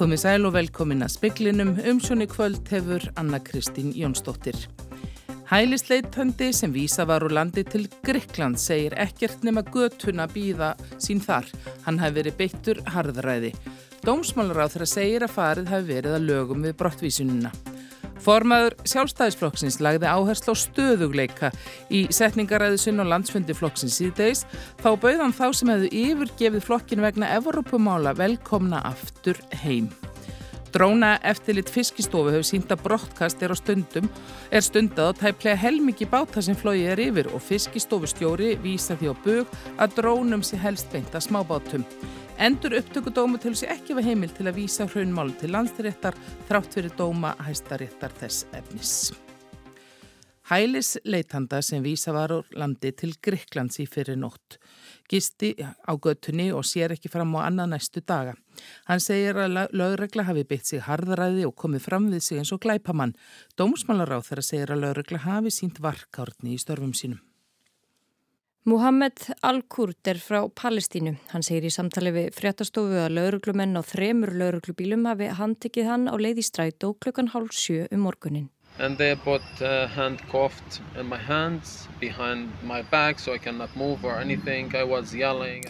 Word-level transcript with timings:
Komið 0.00 0.20
sæl 0.22 0.46
og 0.48 0.54
velkomin 0.54 1.04
að 1.04 1.10
speklinum, 1.12 1.74
umsjónu 1.76 2.24
kvöld 2.24 2.70
hefur 2.72 3.02
Anna 3.20 3.36
Kristín 3.44 3.90
Jónsdóttir. 3.92 4.56
Hælisleitandi 5.50 6.48
sem 6.56 6.72
vísa 6.72 7.04
var 7.04 7.20
úr 7.26 7.34
landi 7.36 7.66
til 7.68 7.84
Grykkland 8.06 8.56
segir 8.56 8.96
ekkert 8.96 9.44
nema 9.44 9.60
göttuna 9.60 10.24
býða 10.32 10.70
sín 10.96 11.20
þar. 11.20 11.50
Hann 11.84 12.00
hafi 12.00 12.16
verið 12.16 12.38
beittur 12.38 12.80
harðræði. 12.88 13.52
Dómsmálar 14.00 14.64
á 14.64 14.72
þeirra 14.72 14.88
segir 14.88 15.26
að 15.28 15.36
farið 15.36 15.74
hafi 15.74 15.92
verið 15.92 16.16
að 16.16 16.26
lögum 16.30 16.64
við 16.64 16.78
brottvísununa. 16.80 17.52
Formaður 18.20 18.76
sjálfstæðisflokksins 18.88 19.78
lagði 19.80 20.08
áherslu 20.10 20.52
á 20.52 20.56
stöðugleika 20.62 21.50
í 21.92 22.04
setningaræðisinn 22.12 23.00
og 23.00 23.08
landsfundi 23.14 23.56
flokksins 23.56 23.96
síðdeis 24.00 24.44
þá 24.82 24.92
bauðan 25.00 25.36
þá 25.36 25.46
sem 25.56 25.72
hefðu 25.72 25.90
yfirgefið 26.02 26.66
flokkin 26.68 27.04
vegna 27.04 27.32
Evropumála 27.38 28.14
velkomna 28.18 28.84
aftur 28.92 29.40
heim. 29.64 29.88
Dróna 30.70 31.16
eftirlit 31.26 31.70
fiskistofu 31.72 32.30
hefur 32.30 32.46
sínt 32.46 32.70
að 32.70 32.84
brottkast 32.84 33.40
er, 33.42 33.54
stundum, 33.58 34.06
er 34.54 34.62
stundað 34.62 35.08
og 35.10 35.16
tæplega 35.18 35.58
helmikið 35.58 36.10
báta 36.12 36.42
sem 36.46 36.54
flóið 36.58 36.92
er 36.92 37.02
yfir 37.08 37.30
og 37.34 37.42
fiskistofustjóri 37.42 38.52
vísa 38.62 38.94
því 39.00 39.10
á 39.10 39.14
bug 39.24 39.56
að 39.82 39.96
drónum 39.98 40.44
sé 40.46 40.60
helst 40.62 40.92
beint 40.92 41.10
að 41.10 41.26
smábátum. 41.26 41.86
Endur 42.40 42.76
upptökudómu 42.78 43.40
til 43.42 43.50
þessi 43.56 43.66
ekki 43.74 43.96
var 43.98 44.06
heimil 44.06 44.30
til 44.36 44.46
að 44.46 44.60
vísa 44.60 44.86
hraunmáli 44.86 45.34
til 45.40 45.50
landstyrréttar 45.56 46.14
þrátt 46.48 46.78
fyrir 46.78 46.94
dóma 46.96 47.34
hæstaréttar 47.42 48.14
þess 48.22 48.46
efnis. 48.54 48.94
Hælis 50.50 50.96
leitanda 51.04 51.60
sem 51.62 51.82
vísa 51.82 52.14
var 52.14 52.32
úr 52.34 52.46
landi 52.58 52.90
til 52.94 53.12
Gríklands 53.22 53.82
í 53.82 53.84
fyrir 53.86 54.16
nótt. 54.18 54.56
Gisti 55.10 55.52
á 55.62 55.92
göttunni 55.94 56.48
og 56.54 56.64
sér 56.66 56.94
ekki 56.94 57.10
fram 57.10 57.36
á 57.38 57.46
annað 57.46 57.74
næstu 57.74 58.02
daga. 58.02 58.34
Hann 58.90 59.00
segir 59.00 59.38
að 59.40 59.70
lögregla 59.72 60.26
hafi 60.28 60.44
beitt 60.44 60.66
sig 60.66 60.84
harðaræði 60.86 61.46
og 61.48 61.56
komið 61.56 61.86
fram 61.88 62.10
við 62.12 62.26
sig 62.26 62.42
eins 62.42 62.52
og 62.52 62.62
glæpamann. 62.64 63.16
Dómsmálar 63.56 64.16
á 64.16 64.18
þeirra 64.20 64.46
segir 64.46 64.74
að 64.74 64.86
lögregla 64.86 65.24
hafi 65.26 65.54
sínt 65.54 65.82
varkárni 65.82 66.54
í 66.54 66.62
störfum 66.62 66.94
sínum. 66.94 67.20
Muhammed 68.68 69.16
Al-Kurd 69.40 70.04
er 70.04 70.18
frá 70.20 70.42
Palestínu. 70.52 71.14
Hann 71.32 71.42
segir 71.42 71.64
í 71.64 71.72
samtali 71.72 72.10
við 72.12 72.34
fréttastofu 72.36 72.98
að 73.00 73.14
lauruglumenn 73.16 73.72
á 73.72 73.80
þremur 73.80 74.34
lauruglubílum 74.36 75.06
hafi 75.08 75.30
handtekið 75.38 75.88
hann 75.88 76.04
á 76.12 76.14
leið 76.20 76.42
í 76.42 76.44
strætó 76.44 76.92
klukkan 77.00 77.32
hálf 77.32 77.56
sjö 77.56 77.86
um 77.88 78.04
morgunin. 78.04 78.50
And 78.78 78.98
they 78.98 79.16
put 79.16 79.42
uh, 79.62 79.88
handcuffed 79.88 80.80
in 81.00 81.08
my 81.08 81.16
hands 81.16 81.88
behind 82.00 82.52
my 82.62 82.82
back 82.82 83.18
so 83.18 83.32
I 83.32 83.38
cannot 83.38 83.74
move 83.76 84.04
or 84.04 84.20
anything. 84.20 84.74
I 84.76 84.84
was 84.84 85.14
yelling. 85.14 85.64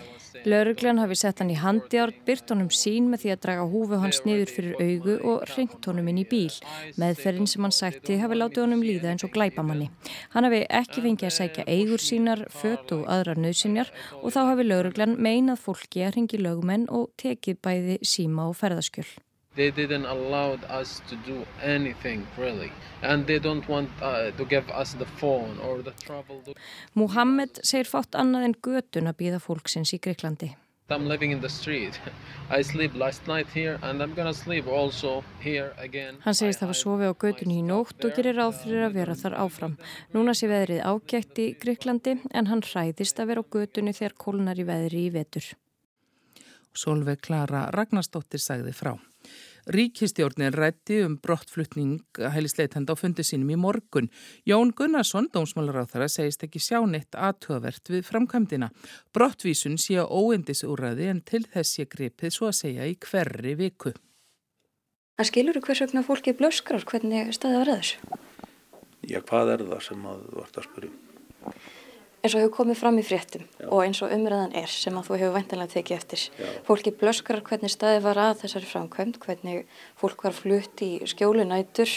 Lauruglan 0.49 1.01
hafi 1.03 1.17
sett 1.19 1.41
hann 1.43 1.51
í 1.53 1.59
handjárn, 1.61 2.17
byrt 2.25 2.53
honum 2.53 2.71
sín 2.73 3.11
með 3.13 3.25
því 3.25 3.33
að 3.35 3.41
draga 3.45 3.67
húfu 3.69 4.01
hans 4.01 4.21
niður 4.25 4.53
fyrir 4.55 4.81
augu 4.81 5.17
og 5.33 5.45
reynt 5.53 5.89
honum 5.91 6.09
inn 6.13 6.23
í 6.23 6.27
bíl. 6.31 6.53
Meðferðin 7.01 7.51
sem 7.51 7.67
hann 7.67 7.77
sætti 7.77 8.19
hafi 8.23 8.39
látið 8.41 8.65
honum 8.65 8.85
líða 8.87 9.13
eins 9.13 9.27
og 9.27 9.35
glæpamanni. 9.37 9.91
Hann 10.35 10.49
hafi 10.49 10.63
ekki 10.81 11.05
fengið 11.05 11.31
að 11.31 11.37
sækja 11.39 11.67
eigur 11.69 12.05
sínar, 12.05 12.47
fött 12.51 12.95
og 12.97 13.05
aðrar 13.13 13.41
nöðsynjar 13.41 13.93
og 14.23 14.31
þá 14.33 14.41
hafi 14.53 14.69
lauruglan 14.69 15.19
meinað 15.21 15.65
fólki 15.67 16.07
að 16.07 16.17
ringi 16.19 16.41
lögumenn 16.41 16.89
og 16.89 17.11
tekið 17.21 17.61
bæði 17.65 17.99
síma 18.07 18.49
og 18.49 18.57
ferðaskjöl. 18.63 19.11
They 19.57 19.71
didn't 19.73 20.07
allow 20.07 20.59
us 20.69 21.03
to 21.09 21.17
do 21.27 21.45
anything 21.61 22.27
really 22.39 22.71
and 23.03 23.27
they 23.27 23.41
don't 23.41 23.67
want 23.69 23.91
uh, 24.01 24.31
to 24.31 24.45
give 24.45 24.71
us 24.71 24.95
the 24.95 25.07
phone 25.19 25.59
or 25.59 25.83
the 25.83 25.91
travel. 26.07 26.43
Muhammed 26.95 27.59
segir 27.65 27.91
fátt 27.91 28.15
annað 28.15 28.47
en 28.47 28.55
götun 28.63 29.11
að 29.11 29.19
býða 29.25 29.41
fólksins 29.43 29.91
í 29.97 29.99
Greiklandi. 29.99 30.53
I'm 30.91 31.07
living 31.09 31.33
in 31.33 31.41
the 31.41 31.49
street. 31.49 31.99
I 32.51 32.63
sleep 32.63 32.95
last 32.95 33.27
night 33.27 33.49
here 33.55 33.79
and 33.83 34.03
I'm 34.03 34.15
gonna 34.15 34.35
sleep 34.35 34.67
also 34.67 35.25
here 35.41 35.75
again. 35.79 36.23
Hann 36.23 36.35
segist 36.35 36.63
það 36.63 36.73
var 36.73 36.81
sofið 36.85 37.11
á 37.11 37.15
götunni 37.27 37.59
í 37.59 37.67
nótt 37.67 38.07
og 38.07 38.15
gerir 38.15 38.39
ráð 38.39 38.63
fyrir 38.63 38.87
að 38.87 38.97
vera 38.99 39.19
þar 39.19 39.39
áfram. 39.49 39.77
Núna 40.15 40.35
sé 40.35 40.51
veðrið 40.51 40.87
ágætt 40.87 41.43
í 41.43 41.51
Greiklandi 41.59 42.21
en 42.31 42.51
hann 42.55 42.63
hræðist 42.63 43.19
að 43.19 43.35
vera 43.35 43.43
á 43.43 43.51
götunni 43.59 43.99
þegar 43.99 44.19
kólnar 44.27 44.63
í 44.63 44.71
veðri 44.71 45.07
í 45.11 45.13
vetur. 45.15 45.53
Solveig 46.71 47.23
Klara 47.27 47.67
Ragnarstóttir 47.75 48.43
sagði 48.43 48.75
frá. 48.75 48.95
Ríkistjórnin 49.71 50.51
rætti 50.51 50.97
um 51.07 51.15
brottflutning 51.23 52.01
heilisleitenda 52.35 52.91
á 52.91 52.99
fundi 52.99 53.23
sínum 53.23 53.53
í 53.55 53.59
morgun. 53.61 54.09
Jón 54.43 54.73
Gunnarsson, 54.75 55.29
dómsmálar 55.31 55.83
á 55.83 55.87
þara, 55.87 56.09
segist 56.11 56.43
ekki 56.43 56.59
sjá 56.59 56.81
neitt 56.91 57.15
aðtöðvert 57.15 57.93
við 57.93 58.03
framkvæmdina. 58.09 58.73
Brottvísun 59.15 59.79
sé 59.79 60.01
á 60.03 60.11
óendisúræði 60.11 61.07
en 61.13 61.23
til 61.23 61.45
þess 61.47 61.77
sé 61.77 61.87
gripið 61.87 62.35
svo 62.35 62.51
að 62.51 62.59
segja 62.65 62.89
í 62.91 62.97
hverri 62.99 63.55
viku. 63.61 63.95
Það 65.21 65.31
skilur 65.31 65.61
þú 65.61 65.63
hvers 65.69 65.85
vegna 65.85 66.03
fólki 66.03 66.35
blöskrar 66.35 66.87
hvernig 66.91 67.31
staðið 67.37 67.63
var 67.63 67.73
aðeins? 67.77 67.95
Já, 69.07 69.21
hvað 69.23 69.55
er 69.55 69.69
það 69.71 69.87
sem 69.87 70.11
að 70.11 70.27
þú 70.27 70.41
vart 70.41 70.59
að 70.59 70.67
spyrja? 70.67 70.93
Eins 72.21 72.35
og 72.35 72.43
hefur 72.43 72.53
komið 72.59 72.77
fram 72.77 72.99
í 73.01 73.05
fréttum 73.05 73.45
Já. 73.57 73.67
og 73.73 73.81
eins 73.85 74.01
og 74.05 74.13
umræðan 74.13 74.53
er 74.61 74.69
sem 74.69 74.97
að 74.99 75.07
þú 75.09 75.17
hefur 75.23 75.35
væntanlega 75.39 75.73
tekið 75.73 75.97
eftir. 75.97 76.25
Já. 76.37 76.49
Fólki 76.67 76.93
blöskrar 77.01 77.41
hvernig 77.47 77.73
staði 77.73 78.03
var 78.05 78.21
að 78.21 78.43
þessari 78.43 78.69
framkvæmt, 78.69 79.19
hvernig 79.25 79.65
fólk 80.01 80.27
var 80.27 80.37
flutt 80.37 80.85
í 80.85 80.91
skjólunætur, 81.09 81.95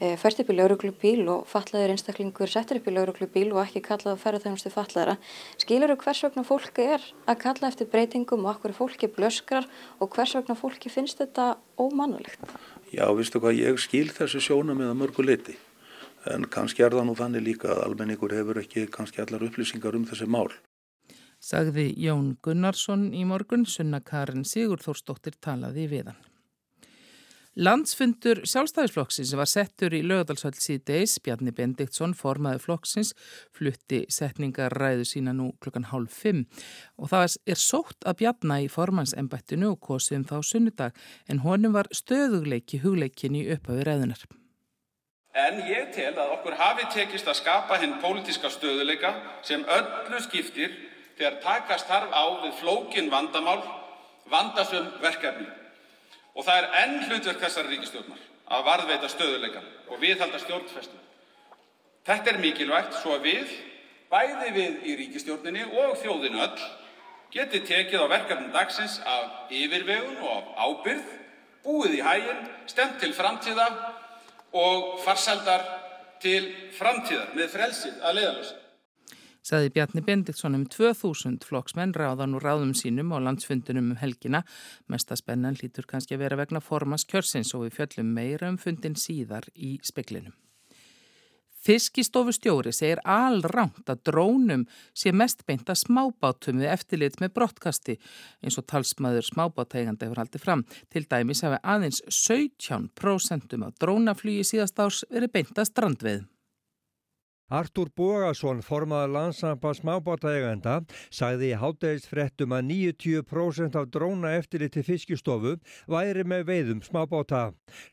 e, 0.00 0.16
fært 0.18 0.42
upp 0.42 0.50
í 0.50 0.58
lauruglubíl 0.58 1.22
og 1.30 1.46
fallaður 1.50 1.94
einstaklingur 1.94 2.50
settur 2.50 2.80
upp 2.80 2.90
í 2.90 2.96
lauruglubíl 2.96 3.46
og 3.54 3.62
ekki 3.62 3.84
kallað 3.86 4.16
að 4.16 4.22
ferða 4.24 4.42
þeimstu 4.48 4.74
fallara. 4.74 5.16
Skilur 5.62 5.94
þú 5.94 6.00
hvers 6.02 6.24
vegna 6.26 6.46
fólki 6.50 6.90
er 6.98 7.08
að 7.30 7.40
kalla 7.46 7.70
eftir 7.70 7.90
breytingum 7.94 8.46
og 8.46 8.56
okkur 8.56 8.74
fólki 8.74 9.06
blöskrar 9.06 9.70
og 10.00 10.10
hvers 10.10 10.34
vegna 10.34 10.58
fólki 10.58 10.90
finnst 10.90 11.22
þetta 11.22 11.54
ómannulegt? 11.78 12.42
Já, 12.90 13.06
vistu 13.14 13.38
hvað, 13.38 13.62
ég 13.62 13.78
skil 13.78 14.08
þessu 14.10 14.42
sjóna 14.42 14.74
með 14.74 14.96
að 14.96 15.02
mörgu 15.04 15.30
liti 15.30 15.60
en 16.28 16.48
kannski 16.52 16.84
er 16.84 16.96
það 16.96 17.06
nú 17.08 17.14
þannig 17.18 17.46
líka 17.46 17.70
að 17.74 17.84
almenningur 17.86 18.34
hefur 18.36 18.60
ekki 18.60 18.88
kannski 18.92 19.22
allar 19.24 19.46
upplýsingar 19.46 19.96
um 19.96 20.06
þessi 20.08 20.28
mál. 20.28 20.50
Sagði 21.40 21.86
Jón 21.96 22.34
Gunnarsson 22.44 23.14
í 23.16 23.24
morgun, 23.24 23.64
sunna 23.64 24.02
Karin 24.04 24.44
Sigurþórsdóttir 24.44 25.38
talaði 25.40 25.86
við 25.88 26.10
hann. 26.12 26.26
Landsfundur 27.58 28.44
sjálfstæðisflokksins 28.46 29.32
var 29.34 29.48
settur 29.50 29.92
í 29.96 30.04
lögadalsvöld 30.06 30.60
síðdeis. 30.62 31.16
Bjarni 31.24 31.50
Bendiktsson, 31.52 32.14
formaði 32.14 32.60
flokksins, 32.62 33.10
flutti 33.56 34.04
setningar 34.08 34.76
ræðu 34.78 35.08
sína 35.08 35.34
nú 35.34 35.50
klukkan 35.60 35.88
hálf 35.90 36.14
fimm 36.22 36.44
og 36.96 37.10
það 37.10 37.36
er 37.50 37.60
sótt 37.60 38.06
að 38.06 38.20
Bjarni 38.22 38.60
í 38.64 38.70
formansembettinu 38.70 39.74
og 39.74 39.80
kosið 39.82 40.20
um 40.20 40.28
þá 40.30 40.36
sunnudag 40.46 41.02
en 41.26 41.42
honum 41.42 41.74
var 41.74 41.90
stöðugleiki 41.90 42.84
hugleikin 42.84 43.36
í 43.40 43.48
upphafi 43.56 43.88
ræðunar. 43.88 44.24
En 45.30 45.60
ég 45.62 45.92
tel 45.94 46.10
að 46.18 46.32
okkur 46.34 46.56
hafi 46.58 46.88
tekist 46.90 47.28
að 47.30 47.38
skapa 47.38 47.78
hinn 47.78 48.00
pólitiska 48.02 48.50
stöðuleika 48.50 49.12
sem 49.46 49.62
öllu 49.62 50.18
skiptir 50.24 50.72
þegar 51.18 51.36
takast 51.44 51.86
þarf 51.86 52.10
á 52.10 52.24
við 52.42 52.56
flókin 52.58 53.10
vandamál, 53.12 53.60
vandasum 54.26 54.88
verkefni. 55.02 55.46
Og 56.34 56.46
það 56.46 56.58
er 56.58 56.68
enn 56.82 56.98
hlutverk 57.06 57.44
þessari 57.44 57.76
ríkistjórnar 57.76 58.26
að 58.50 58.66
varðveita 58.66 59.10
stöðuleika 59.12 59.62
og 59.86 60.02
viðhalda 60.02 60.42
stjórnfestu. 60.42 60.98
Þetta 62.06 62.32
er 62.32 62.42
mikilvægt 62.42 62.98
svo 62.98 63.14
að 63.14 63.26
við, 63.28 63.54
bæði 64.10 64.52
við 64.56 64.82
í 64.82 64.98
ríkistjórninni 64.98 65.66
og 65.68 65.94
þjóðinu 66.02 66.42
öll, 66.42 66.68
geti 67.30 67.62
tekið 67.68 68.02
á 68.02 68.12
verkefnum 68.16 68.50
dagsins 68.54 68.98
af 69.06 69.52
yfirvegun 69.54 70.18
og 70.24 70.30
af 70.40 70.64
ábyrð, 70.66 71.10
búið 71.62 71.98
í 72.00 72.02
hæginn, 72.02 72.46
stemt 72.66 72.98
til 72.98 73.12
framtíða 73.14 73.68
og 74.56 74.98
farsaldar 75.04 75.66
til 76.22 76.50
framtíðar 76.76 77.36
með 77.36 77.54
frelsið 77.54 78.02
að 78.04 78.18
leiðalösa. 78.18 78.56
Saði 79.40 79.70
Bjarni 79.72 80.02
Bendiktsson 80.04 80.54
um 80.58 80.66
2000 80.68 81.46
flokksmenn 81.48 81.94
ráðan 81.96 82.36
úr 82.36 82.44
ráðum 82.44 82.74
sínum 82.76 83.14
á 83.16 83.18
landsfundunum 83.24 83.94
um 83.94 84.00
helgina. 84.02 84.42
Mesta 84.86 85.16
spennan 85.16 85.56
lítur 85.62 85.88
kannski 85.88 86.18
að 86.18 86.26
vera 86.26 86.38
vegna 86.42 86.60
formas 86.60 87.06
kjörsins 87.08 87.54
og 87.56 87.64
við 87.64 87.78
fjöllum 87.78 88.12
meira 88.18 88.52
um 88.52 88.60
fundin 88.60 88.98
síðar 89.00 89.48
í 89.56 89.78
speklinum. 89.86 90.36
Fiskistofustjóri 91.60 92.72
segir 92.72 93.02
alrangt 93.04 93.90
að 93.92 94.02
drónum 94.08 94.64
sé 94.96 95.12
mest 95.12 95.44
beint 95.48 95.68
að 95.68 95.82
smábátum 95.82 96.62
við 96.62 96.72
eftirlit 96.72 97.20
með 97.20 97.34
brottkasti 97.36 97.98
eins 98.40 98.56
og 98.56 98.68
talsmaður 98.72 99.28
smábátægandi 99.28 100.08
hefur 100.08 100.22
haldið 100.22 100.44
fram. 100.46 100.64
Til 100.88 101.04
dæmis 101.04 101.44
hafi 101.44 101.60
aðeins 101.60 102.00
17% 102.08 103.58
af 103.60 103.76
drónaflugi 103.82 104.46
síðast 104.54 104.80
árs 104.80 105.04
verið 105.12 105.36
beint 105.36 105.58
að 105.58 105.68
strandveið. 105.68 106.28
Artúr 107.50 107.88
Bógason, 107.98 108.60
formaður 108.62 109.10
landsamba 109.10 109.72
smábátaegenda, 109.74 110.76
sagði 111.10 111.48
í 111.50 111.56
hátægisfrettum 111.58 112.52
að 112.54 112.68
90% 112.68 113.78
af 113.80 113.88
dróna 113.90 114.36
eftirliti 114.38 114.84
fiskistofu 114.86 115.56
væri 115.90 116.22
með 116.22 116.44
veiðum 116.46 116.82
smábáta. 116.86 117.48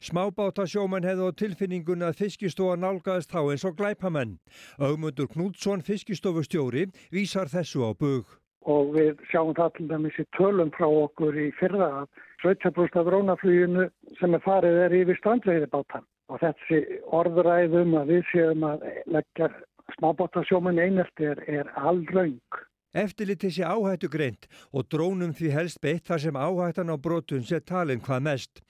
Smábátasjóman 0.06 1.07
hefði 1.09 1.25
á 1.25 1.39
tilfinningun 1.42 2.06
að 2.06 2.19
fiskistofa 2.19 2.75
nálgæðist 2.77 3.33
þá 3.33 3.39
eins 3.42 3.65
og 3.65 3.80
glæpamenn. 3.80 4.36
Augmundur 4.77 5.31
Knútsson, 5.33 5.81
fiskistofustjóri, 5.81 6.92
vísar 7.09 7.50
þessu 7.50 7.81
á 7.81 7.98
bug. 7.98 8.38
og 8.68 8.89
við 8.92 9.21
sjáum 9.31 9.54
það 9.56 9.69
til 9.77 9.86
dæmis 9.88 10.18
í 10.19 10.25
tölum 10.36 10.71
frá 10.75 10.88
okkur 10.92 11.38
í 11.39 11.45
fyrra 11.56 11.88
að 12.01 12.07
17% 12.44 13.00
af 13.00 13.06
drónafluginu 13.07 13.86
sem 14.19 14.36
er 14.36 14.44
farið 14.44 14.80
er 14.83 14.95
yfir 14.98 15.19
strandveiði 15.21 15.69
bátan 15.71 16.04
og 16.27 16.41
þessi 16.44 16.79
orðræðum 17.15 17.97
að 18.01 18.13
við 18.13 18.24
séum 18.31 18.65
að 18.68 18.88
leggja 19.06 19.51
smábátasjóman 19.97 20.81
einelti 20.83 21.29
er, 21.31 21.44
er 21.47 21.69
allraung. 21.75 22.63
Eftirliti 22.97 23.50
sé 23.51 23.65
áhættu 23.68 24.07
greint 24.09 24.47
og 24.71 24.88
drónum 24.91 25.33
því 25.38 25.50
helst 25.53 25.79
beitt 25.83 26.07
þar 26.07 26.21
sem 26.24 26.39
áhættan 26.39 26.89
á 26.89 26.95
brotun 26.97 27.44
sé 27.45 27.59
talin 27.59 28.01
hvað 28.01 28.24
mest. 28.27 28.62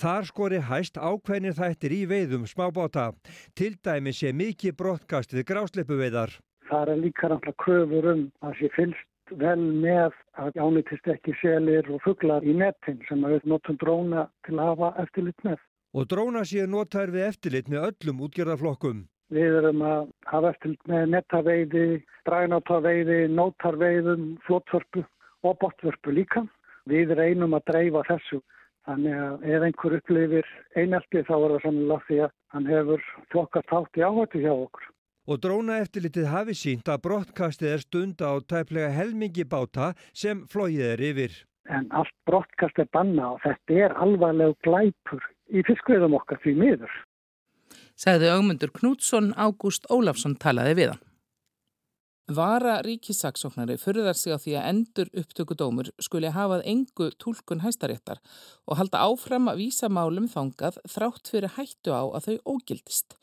Þar 0.00 0.28
skori 0.30 0.60
hæst 0.70 0.96
ákveðnir 0.96 1.54
þættir 1.58 1.94
í 1.94 2.00
veiðum 2.10 2.48
smábáta. 2.50 3.12
Til 3.54 3.76
dæmi 3.84 4.14
sé 4.16 4.32
mikið 4.32 4.78
brottkast 4.80 5.36
við 5.36 5.46
grásleipu 5.52 6.00
veiðar. 6.00 6.32
Það 6.70 6.94
er 6.94 7.04
líka 7.04 7.30
náttúrulega 7.30 7.62
kröfur 7.62 8.10
um 8.14 8.24
að 8.42 8.58
sé 8.58 8.72
fylst 8.74 9.36
vel 9.38 9.60
með 9.60 10.16
að 10.40 10.58
ánitist 10.62 11.06
ekki 11.10 11.34
selir 11.42 11.86
og 11.92 12.02
fugglar 12.02 12.44
í 12.46 12.56
nettin 12.56 12.98
sem 13.08 13.22
við 13.22 13.46
notum 13.46 13.78
dróna 13.78 14.26
til 14.46 14.58
að 14.58 14.72
hafa 14.72 14.92
eftirlit 15.04 15.46
með. 15.46 15.60
Og 15.96 16.04
dróna 16.12 16.42
séu 16.44 16.66
notaður 16.68 17.14
við 17.14 17.22
eftirlit 17.24 17.68
með 17.72 17.84
öllum 17.86 18.18
útgjörðaflokkum. 18.26 18.98
Við 19.32 19.54
erum 19.58 19.80
að 19.80 20.08
hafa 20.28 20.50
eftir 20.52 20.72
með 20.90 21.04
nettaveiði, 21.14 21.84
dragnátaveiði, 22.28 23.20
nótarveiðum, 23.32 24.26
flótvörpu 24.44 25.06
og 25.48 25.54
botvörpu 25.62 26.12
líka. 26.12 26.42
Við 26.84 27.14
reynum 27.16 27.56
að 27.56 27.64
dreifa 27.70 28.02
þessu. 28.10 28.42
Þannig 28.86 29.22
að 29.22 29.46
ef 29.54 29.64
einhver 29.66 29.96
upplifir 29.96 30.50
einelti 30.76 31.22
þá 31.26 31.32
er 31.38 31.54
það 31.54 31.64
sannlega 31.64 32.04
því 32.08 32.18
að 32.26 32.34
hann 32.54 32.68
hefur 32.70 33.06
flokkast 33.32 33.72
átt 33.78 33.96
í 33.96 34.04
áhættu 34.04 34.42
hjá 34.44 34.52
okkur. 34.52 34.90
Og 35.26 35.40
dróna 35.42 35.78
eftirlitið 35.82 36.28
hafi 36.30 36.54
sínt 36.54 36.90
að 36.92 37.00
brottkastið 37.08 37.72
er 37.72 37.82
stund 37.82 38.20
á 38.20 38.36
tæplega 38.44 38.92
helmingi 38.94 39.48
báta 39.48 39.94
sem 40.12 40.44
flóið 40.52 40.84
er 40.92 41.02
yfir. 41.08 41.40
En 41.72 41.88
allt 41.96 42.14
brottkast 42.28 42.78
er 42.84 42.92
banna 42.92 43.32
og 43.32 43.40
þetta 43.42 43.80
er 43.88 43.96
alvarleg 44.04 44.54
glæpur 44.62 45.24
í 45.52 45.62
fiskveðum 45.66 46.16
okkar 46.18 46.40
því 46.42 46.56
miður 46.62 46.96
segði 47.96 48.30
augmundur 48.30 48.72
Knútsson 48.76 49.32
Ágúst 49.36 49.88
Ólafsson 49.92 50.36
talaði 50.40 50.76
við 50.76 50.92
hann. 50.92 51.02
Vara 52.36 52.80
ríkisaksóknari 52.82 53.76
förðar 53.78 54.16
sig 54.18 54.34
á 54.34 54.38
því 54.42 54.54
að 54.58 54.64
endur 54.72 55.10
upptökudómur 55.20 55.92
skuli 56.02 56.32
hafað 56.34 56.64
engu 56.66 57.06
tólkun 57.22 57.62
hæstaréttar 57.62 58.18
og 58.66 58.80
halda 58.80 59.04
áfram 59.06 59.46
að 59.46 59.60
vísa 59.62 59.86
málum 59.86 60.26
þangað 60.32 60.80
þrátt 60.90 61.30
fyrir 61.30 61.54
hættu 61.54 61.94
á 61.94 62.02
að 62.02 62.26
þau 62.26 62.56
ógildist. 62.56 63.14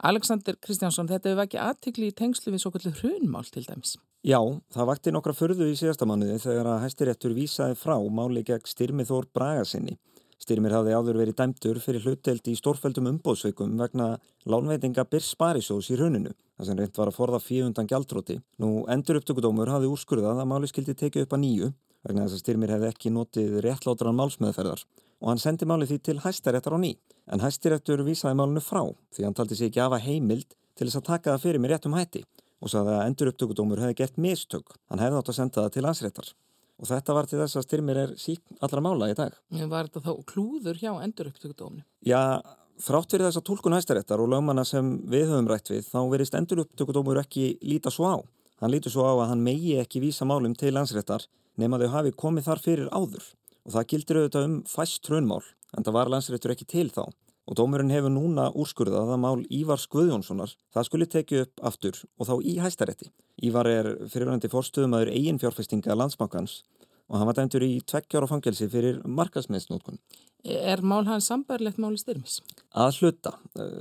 Alexander 0.00 0.56
Kristjánsson, 0.56 1.08
þetta 1.08 1.34
hefur 1.34 1.44
ekki 1.44 1.60
aðtikli 1.60 2.08
í 2.08 2.16
tengslu 2.16 2.54
við 2.54 2.64
svo 2.64 2.72
kallur 2.72 2.96
hrunmál 3.02 3.44
til 3.44 3.66
dæmis. 3.68 3.98
Já, 4.24 4.40
það 4.72 4.88
vakti 4.88 5.12
nokkra 5.12 5.36
förðu 5.36 5.68
í 5.68 5.76
síðasta 5.76 6.08
manniði 6.08 6.40
þegar 6.48 6.72
að 6.72 6.82
hæstiréttur 6.86 7.36
vísaði 7.36 7.76
frá 7.76 7.98
máli 8.08 8.40
gegn 8.44 8.64
styrmið 8.64 9.12
Þór 9.12 9.28
Bragasinni. 9.36 9.98
Styrmir 10.36 10.74
hafði 10.76 10.92
áður 10.92 11.16
verið 11.22 11.36
dæmtur 11.38 11.78
fyrir 11.80 12.04
hlutdeldi 12.04 12.52
í 12.52 12.58
stórfældum 12.58 13.08
umbóðsveikum 13.08 13.78
vegna 13.80 14.08
lánveitinga 14.44 15.06
Byrs 15.08 15.30
Sparisós 15.32 15.88
í 15.88 15.96
rauninu, 15.96 16.34
þar 16.58 16.68
sem 16.68 16.78
reynd 16.80 17.00
var 17.00 17.10
að 17.10 17.16
forða 17.16 17.40
fíundan 17.40 17.88
gjaldróti. 17.88 18.36
Nú 18.60 18.84
endur 18.92 19.22
upptökudómur 19.22 19.72
hafði 19.72 19.88
úrskurðað 19.94 20.42
að 20.44 20.50
máli 20.52 20.68
skildi 20.68 20.94
tekið 21.00 21.24
upp 21.24 21.36
að 21.38 21.42
nýju, 21.46 21.72
vegna 22.04 22.26
þess 22.26 22.36
að 22.36 22.44
Styrmir 22.44 22.74
hefði 22.76 22.92
ekki 22.92 23.14
notið 23.16 23.58
réttlátran 23.64 24.20
málsmeðferðar 24.20 24.84
og 25.16 25.30
hann 25.32 25.40
sendi 25.40 25.64
máli 25.64 25.88
því 25.88 26.00
til 26.04 26.18
hæstaréttar 26.20 26.76
á 26.76 26.78
ný. 26.84 26.92
En 27.32 27.40
hæstiréttur 27.40 28.04
vísaði 28.04 28.36
málinu 28.36 28.60
frá 28.60 28.84
því 29.16 29.24
hann 29.24 29.36
taldi 29.36 29.56
sig 29.56 29.72
ekki 29.72 29.82
afa 29.86 30.02
heimild 30.04 30.52
til 30.76 30.86
þess 30.86 31.00
að 31.00 31.08
taka 31.08 31.32
það 31.32 31.46
fyrir 31.46 31.64
með 31.64 31.72
réttum 31.72 31.96
hætti 31.96 32.26
og 32.60 32.72
sagði 32.72 32.98
að 32.98 33.06
endur 33.08 33.30
upptökudómur 33.32 33.80
hefði 33.80 34.02
gert 34.02 34.20
mistök. 34.20 34.76
Hann 34.92 35.00
hefði 35.00 35.22
átt 35.22 35.32
að 35.32 35.38
senda 35.40 35.64
það 35.64 35.72
til 35.72 35.86
landsréttar 35.88 36.36
og 36.76 36.88
þetta 36.90 37.16
var 37.16 37.28
til 37.28 37.40
þess 37.40 37.58
að 37.58 37.66
styrmir 37.66 38.00
er 38.02 38.14
sík 38.20 38.42
allra 38.64 38.82
mála 38.84 39.10
í 39.12 39.16
dag. 39.16 39.34
Var 39.50 39.88
þetta 39.88 40.04
þá 40.04 40.12
klúður 40.28 40.80
hjá 40.80 40.92
endurupptökudóminu? 41.06 41.84
Já, 42.06 42.42
þrátt 42.82 43.14
fyrir 43.14 43.28
þess 43.28 43.40
að 43.40 43.46
tólkun 43.48 43.76
hæstaréttar 43.76 44.22
og 44.22 44.30
lögmanna 44.32 44.66
sem 44.68 44.96
við 45.08 45.30
höfum 45.30 45.50
rætt 45.50 45.72
við 45.72 45.88
þá 45.88 45.98
verist 46.12 46.36
endurupptökudómur 46.36 47.22
ekki 47.22 47.56
líta 47.64 47.92
svo 47.94 48.12
á. 48.12 48.16
Hann 48.60 48.72
lítur 48.72 48.92
svo 48.92 49.04
á 49.04 49.12
að 49.16 49.30
hann 49.32 49.44
megi 49.44 49.76
ekki 49.80 50.04
vísa 50.04 50.28
málum 50.28 50.56
til 50.56 50.72
landsréttar 50.76 51.26
nema 51.60 51.80
þau 51.80 51.90
hafi 51.92 52.16
komið 52.16 52.48
þar 52.48 52.64
fyrir 52.64 52.88
áður 52.92 53.24
og 53.66 53.74
það 53.74 53.88
gildir 53.92 54.20
auðvitað 54.20 54.48
um 54.48 54.58
fæst 54.68 55.02
trönmál 55.04 55.44
en 55.76 55.84
það 55.84 55.96
var 55.96 56.12
landsréttur 56.12 56.54
ekki 56.54 56.68
til 56.70 56.88
þá 56.92 57.04
og 57.46 57.58
dómurinn 57.58 57.92
hefur 57.94 58.12
núna 58.12 58.48
úrskurðað 58.58 59.12
að 59.14 59.22
mál 59.22 59.44
Ívar 59.54 59.80
Skvöðjónssonar 59.82 60.54
það 60.74 60.88
skulle 60.88 61.10
tekið 61.10 61.44
upp 61.44 61.66
aftur 61.70 62.00
og 62.18 62.28
þá 62.28 62.34
í 62.42 62.56
hæstarétti. 62.62 63.10
Ívar 63.46 63.70
er 63.70 63.90
fyrirvændi 64.10 64.50
fórstuðumæður 64.50 65.12
eigin 65.14 65.40
fjárfestinga 65.42 65.96
landsbankans 65.96 66.62
og 67.06 67.20
hann 67.20 67.28
var 67.28 67.38
dæmtur 67.38 67.62
í 67.62 67.76
tveggjára 67.86 68.26
fangelsi 68.26 68.66
fyrir 68.70 68.98
markasmiðsnótkun. 69.06 70.00
Er 70.46 70.82
mál 70.82 71.06
hans 71.06 71.26
sambarlegt 71.30 71.78
máli 71.82 71.98
styrmis? 71.98 72.40
Að 72.74 73.00
hluta. 73.00 73.32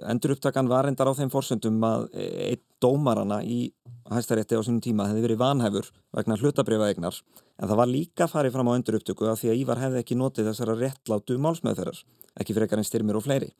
Endur 0.10 0.36
upptakan 0.36 0.70
var 0.70 0.88
endar 0.90 1.10
á 1.10 1.18
þeim 1.18 1.34
fórsöndum 1.34 1.82
að 1.86 2.08
einn 2.16 2.62
dómarana 2.82 3.42
í 3.46 3.72
hæstarétti 4.14 4.58
á 4.58 4.62
sínum 4.66 4.82
tíma 4.84 5.08
hefði 5.10 5.26
verið 5.26 5.42
vanhæfur 5.42 5.90
vegna 6.14 6.38
hlutabrifaegnar 6.38 7.18
en 7.18 7.70
það 7.70 7.80
var 7.80 7.90
líka 7.90 8.28
farið 8.30 8.54
fram 8.54 8.70
á 8.70 8.76
endur 8.78 9.00
upptöku 9.00 9.30
af 9.30 9.42
því 9.42 9.52
að 9.52 9.62
Ívar 9.64 9.82
hefði 9.82 10.02
ekki 10.04 10.18
notið 10.20 10.50
þessara 10.52 10.78
réttlátu 10.78 11.38
málsmeðferðar 11.42 12.04
ekki 12.40 12.56
frekar 12.58 12.82
en 12.82 12.88
styrmir 12.88 13.18
og 13.20 13.26
fleiri. 13.26 13.52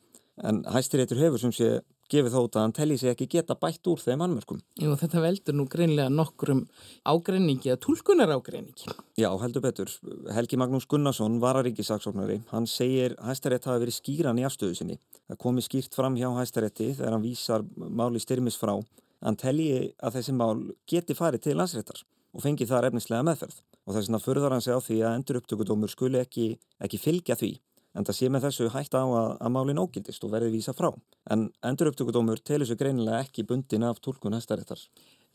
En 0.44 0.66
hæstiréttur 0.68 1.20
hefur 1.22 1.40
sem 1.40 1.52
sé 1.56 1.68
gefið 2.12 2.34
þótt 2.36 2.58
að 2.58 2.64
hann 2.66 2.74
telli 2.76 2.98
sig 3.00 3.10
ekki 3.14 3.28
geta 3.32 3.56
bætt 3.58 3.88
úr 3.88 4.02
þeim 4.04 4.24
anmörkum. 4.26 4.60
Jú, 4.82 4.92
þetta 5.00 5.22
veldur 5.24 5.56
nú 5.56 5.66
greinlega 5.72 6.12
nokkurum 6.12 6.66
ágreiningi 7.08 7.72
eða 7.72 7.80
tólkunar 7.86 8.34
ágreiningi. 8.36 8.92
Já, 9.18 9.30
heldur 9.42 9.64
betur. 9.64 9.94
Helgi 10.36 10.60
Magnús 10.60 10.88
Gunnarsson, 10.92 11.40
vararíkisaksóknari, 11.42 12.42
hann 12.52 12.68
segir 12.68 13.16
hæstarétt 13.24 13.66
hafi 13.70 13.86
verið 13.86 13.98
skýran 13.98 14.42
í 14.42 14.46
afstöðu 14.46 14.76
sinni. 14.82 15.00
Það 15.32 15.40
komi 15.46 15.64
skýrt 15.64 15.96
fram 15.96 16.18
hjá 16.20 16.28
hæstarétti 16.36 16.92
þegar 16.98 17.16
hann 17.16 17.24
vísar 17.26 17.64
máli 17.76 18.20
styrmis 18.20 18.60
frá. 18.60 18.76
Hann 19.24 19.40
telli 19.40 19.70
að 20.04 20.20
þessi 20.20 20.36
mál 20.36 20.66
geti 20.92 21.16
farið 21.16 21.48
til 21.48 21.56
landsréttar 21.62 22.04
og 22.36 22.44
fengi 22.44 22.68
þar 22.68 22.90
efnislega 22.92 23.24
meðferð. 23.24 23.64
Og 23.88 23.96
þess 23.96 24.10
vegna 24.10 24.20
förðar 24.20 24.54
hann 24.58 24.66
sig 24.66 24.76
á 24.76 24.84
því 24.84 25.00
að 25.06 25.16
endurupptökudómur 25.22 25.94
skuli 25.94 26.20
ekki, 26.20 26.58
ekki 26.84 27.00
fylgja 27.00 27.40
því 27.40 27.54
en 27.96 28.08
það 28.08 28.18
sé 28.18 28.30
með 28.32 28.48
þessu 28.48 28.72
hægt 28.74 28.98
á 28.98 29.04
að, 29.04 29.30
að 29.40 29.54
málinn 29.56 29.80
ógildist 29.82 30.26
og 30.28 30.34
verði 30.36 30.52
vísa 30.58 30.76
frá. 30.76 30.92
En 31.32 31.48
enduröptökudómur 31.66 32.42
telur 32.44 32.68
sér 32.68 32.80
greinilega 32.80 33.24
ekki 33.24 33.48
bundin 33.48 33.88
af 33.88 34.02
tólkun 34.04 34.36
hæstaréttar. 34.36 34.82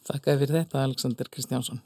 Þakkaði 0.08 0.42
fyrir 0.42 0.60
þetta 0.60 0.84
Alexander 0.84 1.32
Kristjánsson. 1.32 1.82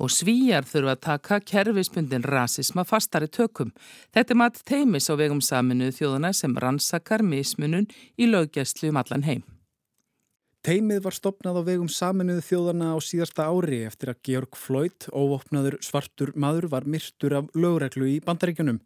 Og 0.00 0.10
svíjar 0.10 0.64
þurfa 0.66 0.96
að 0.96 1.02
taka 1.04 1.38
kerfispundin 1.44 2.24
rasisma 2.24 2.84
fastari 2.88 3.28
tökum. 3.28 3.74
Þetta 4.16 4.32
er 4.32 4.40
mat 4.40 4.60
teimis 4.66 5.10
á 5.12 5.14
vegum 5.20 5.42
saminuð 5.44 5.98
þjóðuna 5.98 6.32
sem 6.34 6.56
rannsakar 6.56 7.22
mismunun 7.22 7.90
í 8.16 8.28
lögjæslu 8.30 8.90
um 8.90 9.00
allan 9.02 9.26
heim. 9.28 9.42
Teimið 10.62 11.00
var 11.02 11.14
stopnað 11.16 11.56
á 11.58 11.62
vegum 11.66 11.88
saminuðu 11.90 12.42
þjóðana 12.46 12.92
á 12.94 12.98
síðasta 13.02 13.48
ári 13.50 13.80
eftir 13.82 14.12
að 14.12 14.20
Georg 14.28 14.54
Floyd, 14.54 15.08
óvopnaður 15.10 15.80
svartur 15.82 16.30
maður, 16.38 16.68
var 16.70 16.86
myrtur 16.86 17.34
af 17.40 17.48
lögreglu 17.58 18.06
í 18.12 18.20
bandaríkunum. 18.22 18.78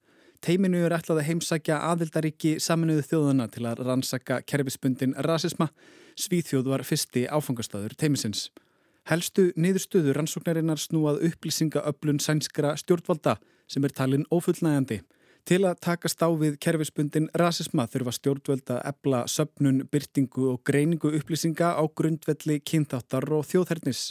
Teiminu 0.44 0.82
er 0.86 0.94
ætlað 0.96 1.22
að 1.22 1.28
heimsækja 1.30 1.80
aðildaríki 1.90 2.56
saminuðu 2.62 3.04
þjóðana 3.08 3.48
til 3.52 3.64
að 3.68 3.82
rannsaka 3.86 4.40
kerfispundin 4.46 5.16
rasisma. 5.26 5.70
Svíþjóð 6.16 6.70
var 6.72 6.84
fyrsti 6.86 7.26
áfangastadur 7.28 7.96
teimisins. 7.98 8.50
Helstu 9.06 9.52
niðurstöður 9.54 10.18
rannsóknarinnar 10.18 10.80
snúað 10.82 11.20
upplýsingaöflun 11.28 12.18
sænskra 12.22 12.72
stjórnvalda 12.80 13.36
sem 13.70 13.84
er 13.86 13.94
talin 13.94 14.26
ofullnægandi. 14.34 15.02
Til 15.46 15.60
að 15.62 15.78
takast 15.86 16.22
á 16.26 16.28
við 16.34 16.56
kerfispundin 16.58 17.28
rasisma 17.38 17.84
þurfa 17.86 18.16
stjórnvalda 18.16 18.80
ebla 18.88 19.20
söpnun, 19.30 19.84
byrtingu 19.86 20.48
og 20.50 20.64
greiningu 20.66 21.12
upplýsinga 21.20 21.76
á 21.78 21.82
grundvelli 21.86 22.58
kynþáttar 22.66 23.28
og 23.30 23.46
þjóðhernis. 23.46 24.08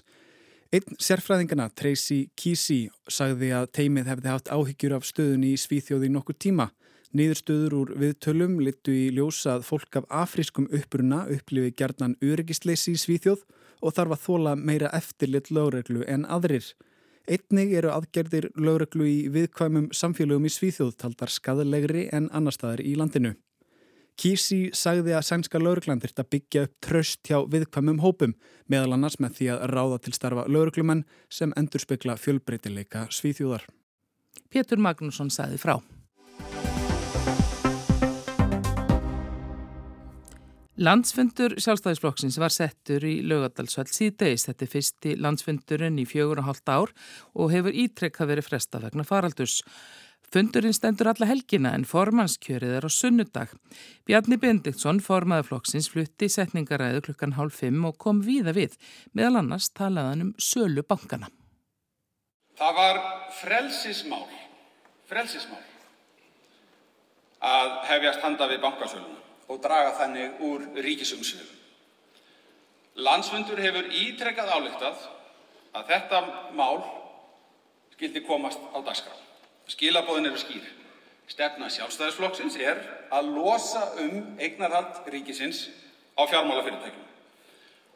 Einn 0.75 0.98
sérfræðingana, 1.00 1.70
Tracy 1.72 2.25
Kesey, 2.36 2.89
sagði 3.08 3.51
að 3.55 3.70
teimið 3.77 4.10
hefði 4.12 4.27
haft 4.27 4.50
áhyggjur 4.51 4.96
af 4.98 5.05
stöðunni 5.08 5.53
í 5.53 5.60
Svíþjóði 5.62 6.10
nokkur 6.12 6.36
tíma. 6.41 6.65
Niðurstöður 7.15 7.75
úr 7.77 7.94
viðtölum 8.01 8.58
litu 8.60 8.91
í 8.91 9.05
ljósa 9.15 9.53
að 9.53 9.67
fólk 9.70 10.01
af 10.01 10.10
afrískum 10.24 10.67
uppruna 10.67 11.22
upplifi 11.32 11.72
gerðnan 11.79 12.17
öryggisleysi 12.20 12.98
í 12.98 13.00
Svíþjóð 13.05 13.46
og 13.86 13.96
þarf 13.96 14.17
að 14.17 14.25
þóla 14.25 14.58
meira 14.60 14.91
eftirlit 14.98 15.48
lögreglu 15.53 16.03
en 16.12 16.27
aðrir. 16.27 16.67
Einnig 17.29 17.72
eru 17.79 17.94
aðgerðir 17.96 18.50
lögreglu 18.60 19.08
í 19.08 19.20
viðkvæmum 19.32 19.94
samfélögum 19.96 20.50
í 20.50 20.55
Svíþjóð 20.58 20.98
taldar 21.05 21.32
skadalegri 21.32 22.10
en 22.12 22.27
annar 22.36 22.58
staðar 22.58 22.84
í 22.84 22.98
landinu. 23.00 23.38
Kísi 24.15 24.69
sagði 24.72 25.12
að 25.17 25.25
sænska 25.27 25.60
lauruglan 25.60 26.00
þurft 26.00 26.22
að 26.22 26.29
byggja 26.36 26.62
upp 26.67 26.75
tröst 26.88 27.27
hjá 27.27 27.41
viðkvæmum 27.51 28.00
hópum 28.00 28.36
meðal 28.72 28.95
annars 28.95 29.19
með 29.19 29.39
því 29.39 29.50
að 29.51 29.65
ráða 29.74 29.98
til 30.05 30.13
starfa 30.15 30.45
lauruglumenn 30.48 31.03
sem 31.27 31.51
endur 31.60 31.84
spekla 31.84 32.15
fjölbreytileika 32.15 33.10
svíþjóðar. 33.12 33.67
Pétur 34.48 34.79
Magnússon 34.79 35.34
sagði 35.34 35.60
frá. 35.60 35.75
Landsfundur 40.75 41.53
sjálfstæðisflokksins 41.63 42.36
var 42.39 42.51
settur 42.51 43.03
í 43.07 43.22
lögadalsvall 43.24 43.88
síðdeis. 43.88 44.43
Þetta 44.48 44.65
er 44.65 44.72
fyrsti 44.72 45.13
landsfundurinn 45.24 46.00
í 46.03 46.07
fjögur 46.07 46.41
og 46.41 46.50
hálft 46.50 46.72
ár 46.72 46.91
og 47.31 47.53
hefur 47.53 47.75
ítrekka 47.75 48.27
verið 48.27 48.50
fresta 48.50 48.81
vegna 48.84 49.07
faraldus. 49.07 49.62
Fundurinn 50.36 50.74
stendur 50.75 51.08
alla 51.08 51.30
helgina 51.30 51.70
en 51.77 51.86
formannskjörið 51.88 52.74
er 52.75 52.84
á 52.84 52.92
sunnudag. 52.92 53.54
Bjarni 54.04 54.36
Bendiktsson, 54.36 54.98
formaður 55.00 55.46
flokksins, 55.48 55.86
flutti 55.94 56.27
setningaræðu 56.27 57.06
klukkan 57.06 57.38
hálf 57.38 57.62
fimm 57.62 57.86
og 57.88 57.96
kom 58.04 58.20
víða 58.25 58.51
við. 58.58 58.74
Meðal 59.15 59.39
annars 59.39 59.70
talaðan 59.72 60.25
um 60.25 60.34
sölu 60.36 60.84
bankana. 60.84 61.30
Það 62.60 62.75
var 62.82 63.00
frelsismál, 63.38 64.27
frelsismál 65.08 65.63
að 67.39 67.72
hefjast 67.94 68.27
handa 68.27 68.50
við 68.51 68.60
bankasöluna 68.65 69.22
og 69.48 69.62
draga 69.63 69.94
þannig 70.01 70.42
úr 70.44 70.65
ríkisumsviðum. 70.84 71.62
Landsfundur 73.08 73.63
hefur 73.63 73.88
ítrekkað 73.88 74.51
álíktað 74.51 75.08
að 75.80 75.94
þetta 75.94 76.22
mál 76.60 76.84
skildi 77.96 78.25
komast 78.27 78.60
á 78.75 78.84
dagskrá. 78.84 79.25
Skilabóðin 79.72 80.29
eru 80.29 80.41
skýr. 80.41 80.65
Stefna 81.29 81.72
sjálfstæðisflokksins 81.74 82.57
er 82.62 82.81
að 83.13 83.31
losa 83.34 83.88
um 84.03 84.36
eignarhald 84.38 85.07
ríkisins 85.10 85.65
á 86.13 86.22
fjármálafyrirtækjum. 86.29 87.07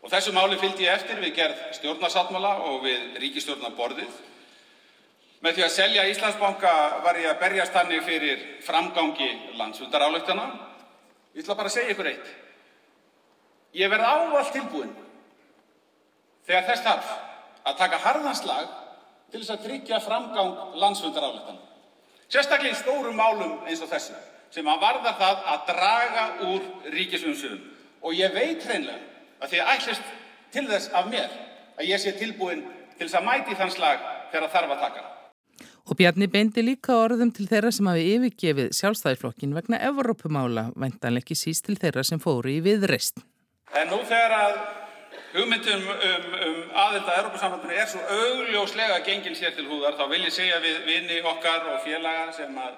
Og 0.01 0.13
þessu 0.13 0.33
máli 0.33 0.57
fylgdi 0.57 0.87
ég 0.87 0.95
eftir 0.95 1.19
við 1.21 1.35
gerð 1.37 1.61
stjórnarsáttmála 1.77 2.55
og 2.71 2.81
við 2.87 3.19
ríkistjórnarborðið. 3.21 4.09
Með 5.45 5.55
því 5.55 5.65
að 5.67 5.75
selja 5.75 6.07
Íslandsbanka 6.09 6.73
var 7.03 7.19
ég 7.19 7.29
að 7.29 7.43
berjast 7.43 7.75
þannig 7.75 8.01
fyrir 8.07 8.41
framgangi 8.65 9.29
landsfundaráleiktana 9.59 10.47
Ég 11.35 11.45
ætla 11.45 11.55
bara 11.55 11.69
að 11.69 11.75
segja 11.77 11.93
ykkur 11.93 12.09
eitt. 12.09 12.29
Ég 13.77 13.91
verð 13.91 14.07
ávall 14.09 14.49
tilbúin 14.53 14.93
þegar 16.47 16.65
þess 16.71 16.85
þarf 16.87 17.11
að 17.69 17.77
taka 17.83 17.99
harðanslag 18.01 18.71
til 19.31 19.41
þess 19.41 19.53
að 19.55 19.65
tryggja 19.65 19.99
framgang 20.03 20.77
landsfundaráleitana. 20.81 21.61
Sérstaklega 22.29 22.75
í 22.75 22.79
stórum 22.79 23.17
málum 23.17 23.59
eins 23.65 23.81
og 23.81 23.89
þessu 23.91 24.17
sem 24.53 24.67
að 24.69 24.81
varða 24.81 25.13
það 25.17 25.45
að 25.53 25.67
draga 25.69 26.25
úr 26.49 26.65
ríkisumsöðum. 26.95 27.61
Og 28.01 28.15
ég 28.17 28.33
veit 28.33 28.65
hreinlega 28.65 28.99
að 29.43 29.53
þið 29.53 29.71
ætlist 29.75 30.11
til 30.53 30.65
þess 30.69 30.91
af 30.95 31.07
mér 31.09 31.29
að 31.77 31.89
ég 31.89 32.01
sé 32.01 32.13
tilbúin 32.17 32.65
til 32.97 33.07
þess 33.07 33.19
að 33.19 33.27
mæti 33.27 33.57
þann 33.59 33.73
slag 33.73 34.03
þegar 34.33 34.53
þarf 34.55 34.75
að 34.75 34.83
taka. 34.85 35.05
Og 35.89 35.97
Bjarni 35.97 36.27
beindi 36.29 36.61
líka 36.61 36.93
orðum 37.01 37.31
til 37.33 37.47
þeirra 37.49 37.71
sem 37.73 37.87
hafi 37.89 38.03
yfirgefið 38.13 38.75
sjálfstæðisflokkin 38.77 39.55
vegna 39.57 39.79
Evrópumála, 39.89 40.67
væntanlega 40.77 41.25
ekki 41.25 41.37
síst 41.37 41.65
til 41.65 41.79
þeirra 41.81 42.03
sem 42.05 42.21
fóru 42.21 42.51
í 42.53 42.59
viðreist. 42.61 43.23
En 43.73 43.89
nú 43.89 43.97
þegar 44.05 44.35
að 44.37 44.59
hugmyndum 45.33 45.83
um, 45.93 46.27
um 46.47 46.59
aðelda 46.83 47.17
Evrópusambandinu 47.21 47.75
er 47.77 47.89
svo 47.89 48.01
augljóslega 48.15 48.99
gengil 49.05 49.35
sér 49.37 49.53
til 49.55 49.67
húðar, 49.69 49.97
þá 49.99 50.07
vil 50.09 50.23
ég 50.25 50.33
segja 50.33 50.57
við 50.63 50.79
vini 50.87 51.19
okkar 51.21 51.67
og 51.73 51.83
félaga 51.85 52.31
sem 52.33 52.57
að 52.57 52.77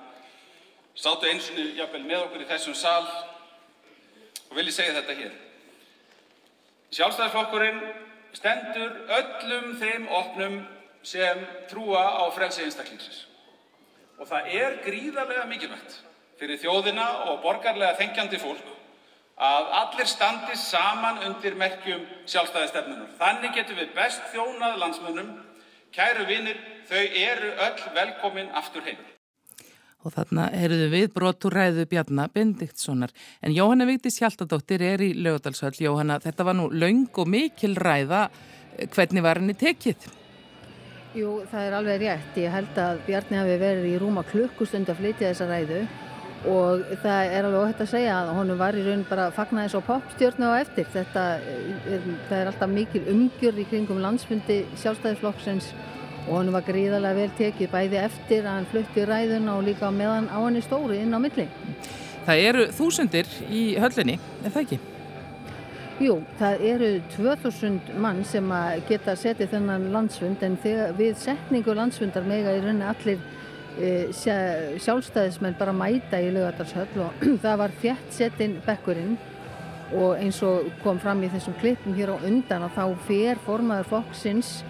sátu 0.99 1.29
einsinu 1.31 1.69
jafnvel 1.77 2.03
með 2.03 2.25
okkur 2.25 2.43
í 2.43 2.49
þessum 2.49 2.75
sal 2.75 3.05
og 4.49 4.57
vil 4.57 4.67
ég 4.67 4.75
segja 4.75 4.97
þetta 4.99 5.17
hér. 5.21 5.39
Sjálfstæðisflokkurinn 6.91 7.81
stendur 8.35 8.97
öllum 9.19 9.73
þeim 9.79 10.07
opnum 10.11 10.59
sem 11.07 11.39
trúa 11.71 12.03
á 12.19 12.23
frelsi 12.35 12.65
einstaklingsins. 12.65 13.25
Og 14.19 14.27
það 14.27 14.51
er 14.59 14.77
gríðarlega 14.83 15.47
mikilvægt 15.49 16.01
fyrir 16.41 16.59
þjóðina 16.59 17.07
og 17.31 17.41
borgarlega 17.45 17.95
þengjandi 18.01 18.39
fólk 18.41 18.67
að 19.37 19.71
allir 19.81 20.09
standi 20.09 20.57
saman 20.59 21.21
undir 21.27 21.55
merkjum 21.57 22.03
sjálfstæðistefnunar. 22.29 23.13
Þannig 23.19 23.55
getum 23.55 23.79
við 23.79 23.95
best 23.95 24.27
þjónað 24.33 24.77
landsmönnum. 24.81 25.31
Kæru 25.91 26.27
vinir, 26.27 26.59
þau 26.87 27.01
eru 27.01 27.49
öll 27.67 27.81
velkomin 27.95 28.51
aftur 28.55 28.85
heim. 28.85 28.99
Og 30.01 30.15
þarna 30.15 30.47
eruðu 30.57 30.87
við 30.89 31.11
broturæðu 31.13 31.85
Bjarnar 31.89 32.31
Bendiktssonar. 32.33 33.11
En 33.41 33.53
Jóhanna 33.53 33.85
Víktis 33.85 34.17
Hjaltadóttir 34.21 34.81
er 34.81 35.03
í 35.05 35.11
lögadalsvöld. 35.13 35.77
Jóhanna, 35.83 36.17
þetta 36.23 36.47
var 36.47 36.57
nú 36.57 36.69
laung 36.73 37.09
og 37.21 37.29
mikil 37.29 37.75
ræða. 37.77 38.29
Hvernig 38.95 39.21
var 39.21 39.41
henni 39.41 39.53
tekið? 39.53 40.07
Jú, 41.13 41.41
það 41.51 41.67
er 41.67 41.75
alveg 41.77 42.01
rétt. 42.05 42.39
Ég 42.39 42.55
held 42.55 42.79
að 42.81 43.03
Bjarni 43.05 43.37
hafi 43.41 43.59
verið 43.61 43.89
í 43.91 43.99
rúma 44.01 44.23
klukkustund 44.25 44.89
að 44.89 45.03
flytja 45.03 45.33
þessa 45.33 45.49
ræðu 45.51 45.83
og 46.49 46.81
það 47.03 47.31
er 47.35 47.45
alveg 47.45 47.61
óhætt 47.61 47.81
að 47.83 47.89
segja 47.91 48.17
að 48.17 48.31
honum 48.39 48.59
var 48.61 48.77
í 48.77 48.83
raun 48.85 49.03
bara 49.09 49.27
fagnæðis 49.35 49.75
og 49.77 49.85
popstjórnu 49.85 50.49
á 50.49 50.53
eftir. 50.57 50.87
Þetta 50.89 51.25
er, 51.37 52.05
það 52.29 52.37
er 52.39 52.51
alltaf 52.51 52.71
mikil 52.71 53.01
umgjörð 53.13 53.61
í 53.61 53.65
kringum 53.69 54.01
landsfundi 54.01 54.61
sjálfstæðisflokksins 54.81 55.71
og 56.27 56.31
honum 56.35 56.57
var 56.57 56.65
gríðarlega 56.65 57.17
vel 57.17 57.33
tekið 57.37 57.73
bæði 57.73 57.99
eftir 58.01 58.45
að 58.45 58.55
hann 58.57 58.69
flutti 58.71 59.05
ræðuna 59.05 59.57
og 59.57 59.67
líka 59.69 59.91
meðan 59.93 60.29
á 60.33 60.37
henni 60.41 60.63
stóri 60.65 61.01
inn 61.01 61.13
á 61.13 61.19
milli. 61.21 61.47
Það 62.25 62.47
eru 62.47 62.65
þúsundir 62.77 63.29
í 63.49 63.61
höllinni, 63.81 64.17
er 64.45 64.53
það 64.53 64.65
ekki? 64.65 64.79
Jú, 66.01 66.15
það 66.39 66.63
eru 66.65 66.89
2000 67.13 67.91
mann 68.01 68.23
sem 68.25 68.47
geta 68.89 69.13
setið 69.17 69.51
þennan 69.53 69.91
landsfund 69.93 70.41
en 70.45 70.57
þegar, 70.63 70.95
við 70.97 71.19
setningu 71.21 71.75
landsfundar 71.77 72.25
mega 72.25 72.55
í 72.57 72.61
rauninni 72.63 72.87
allir 72.89 73.21
sjálfstæðismenn 73.79 75.57
bara 75.59 75.73
mæta 75.75 76.19
í 76.21 76.31
lögadarshöll 76.35 77.05
og 77.05 77.23
það 77.43 77.61
var 77.63 77.75
þjætt 77.81 78.17
setinn 78.17 78.57
bekkurinn 78.65 79.15
og 79.95 80.19
eins 80.19 80.39
og 80.47 80.69
kom 80.83 80.99
fram 81.03 81.23
í 81.23 81.31
þessum 81.31 81.55
klippum 81.59 81.95
hér 81.97 82.13
á 82.15 82.17
undan 82.27 82.67
og 82.67 82.75
þá 82.75 82.85
fer 83.07 83.41
formaður 83.45 83.89
fóksins 83.91 84.61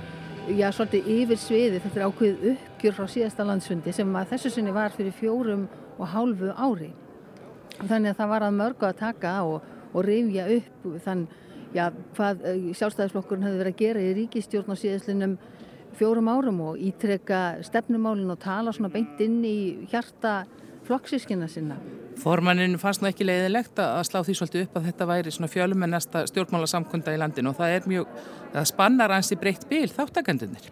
já, 0.50 0.70
svolítið 0.74 1.12
yfir 1.16 1.42
sviði, 1.42 1.82
þetta 1.84 2.00
er 2.00 2.08
ákveð 2.08 2.48
uppgjur 2.54 2.98
frá 2.98 3.10
síðasta 3.10 3.46
landsfundi 3.46 3.94
sem 3.94 4.16
að 4.18 4.34
þessu 4.34 4.54
sinni 4.56 4.74
var 4.74 4.96
fyrir 4.96 5.14
fjórum 5.14 5.68
og 5.98 6.10
hálfu 6.10 6.50
ári. 6.58 6.90
Þannig 7.82 8.14
að 8.14 8.18
það 8.18 8.32
var 8.32 8.46
að 8.46 8.58
mörgu 8.58 8.88
að 8.88 8.98
taka 9.02 9.36
og 9.46 9.62
og 9.94 10.06
rifja 10.08 10.48
upp 10.56 10.86
þann, 11.04 11.26
já, 11.76 11.90
hvað 12.16 12.46
eh, 12.48 12.68
sjálfstæðisflokkurinn 12.78 13.48
hefði 13.48 13.62
verið 13.62 13.74
að 13.74 13.82
gera 13.82 14.04
í 14.04 14.14
ríkistjórn 14.20 14.72
á 14.72 14.76
síðastlinnum 14.80 15.38
fjórum 16.00 16.30
árum 16.32 16.62
og 16.70 16.82
ítrekka 16.82 17.62
stefnumálinn 17.66 18.32
og 18.34 18.40
tala 18.42 18.74
svona 18.76 18.92
beint 18.94 19.20
inn 19.24 19.40
í 19.46 19.58
hjarta 19.92 20.44
flokksískina 20.88 21.48
sinna. 21.52 21.78
Formannin 22.22 22.78
fannst 22.82 23.02
nú 23.02 23.10
ekki 23.10 23.26
leiðilegt 23.26 23.80
að 23.82 24.04
slá 24.10 24.20
því 24.26 24.36
svolítið 24.38 24.68
upp 24.68 24.78
að 24.78 24.88
þetta 24.90 25.08
væri 25.10 25.34
svona 25.34 25.52
fjölumennasta 25.52 26.26
stjórnmálasamkunda 26.30 27.16
í 27.16 27.22
landinu 27.22 27.54
og 27.54 27.60
það 27.62 27.76
er 27.78 27.90
mjög, 27.90 28.22
það 28.54 28.70
spannar 28.74 29.16
hans 29.16 29.32
í 29.32 29.40
breytt 29.42 29.68
bíl 29.70 29.88
þáttakendunir 29.94 30.72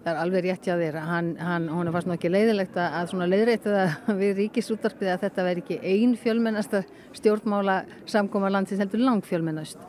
það 0.00 0.12
er 0.12 0.20
alveg 0.20 0.46
rétt 0.46 0.66
hjá 0.66 0.76
þér. 0.80 0.98
Hann, 1.04 1.34
hann, 1.40 1.66
var 1.92 2.04
svona 2.04 2.16
ekki 2.16 2.30
leiðilegt 2.32 2.78
að 2.80 3.10
svona 3.12 3.28
leiðrættu 3.28 3.74
það 3.74 4.14
við 4.22 4.32
ríkisúttarpið 4.44 5.12
að 5.14 5.26
þetta 5.26 5.46
veri 5.48 5.64
ekki 5.64 5.80
ein 5.92 6.14
fjölmennasta 6.20 6.82
stjórnmála 7.18 7.82
samkoma 8.08 8.52
landsins 8.52 8.80
heldur 8.82 9.04
lang 9.04 9.26
fjölmennast 9.26 9.82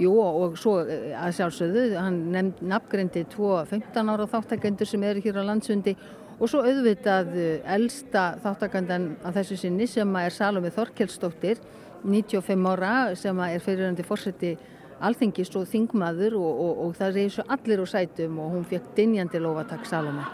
Jú 0.00 0.12
og 0.22 0.56
svo 0.60 0.78
eh, 0.86 1.12
að 1.18 1.36
sjálfsögðu 1.36 1.84
hann 1.98 2.18
nefnd 2.32 2.64
nafngreindi 2.70 3.26
2-15 3.34 4.12
ára 4.14 4.28
þáttakendur 4.30 4.88
sem 4.88 5.02
eru 5.04 5.20
hér 5.24 5.42
á 5.44 5.48
landsundi 5.50 5.96
og 6.38 6.48
svo 6.48 6.62
auðvitað 6.64 7.32
eh, 7.36 7.74
elsta 7.76 8.32
þáttakendan 8.42 9.10
að 9.20 9.40
þessu 9.40 9.58
sinni 9.60 9.88
sem 9.90 10.16
er 10.22 10.32
Salome 10.32 10.72
Þorkelsdóttir 10.72 11.60
95 12.02 12.70
ára 12.72 12.94
sem 13.18 13.42
er 13.44 13.62
fyriröndi 13.62 14.06
fórseti 14.06 14.56
alþingist 15.02 15.56
og 15.58 15.66
þingmaður 15.70 16.38
og, 16.38 16.62
og, 16.64 16.84
og 16.86 16.96
það 16.98 17.18
reyðs 17.18 17.40
allir 17.44 17.82
úr 17.82 17.90
sætum 17.90 18.38
og 18.42 18.56
hún 18.56 18.68
fekk 18.70 18.94
dinjandi 18.96 19.42
lofatak 19.42 19.84
Salome. 19.90 20.24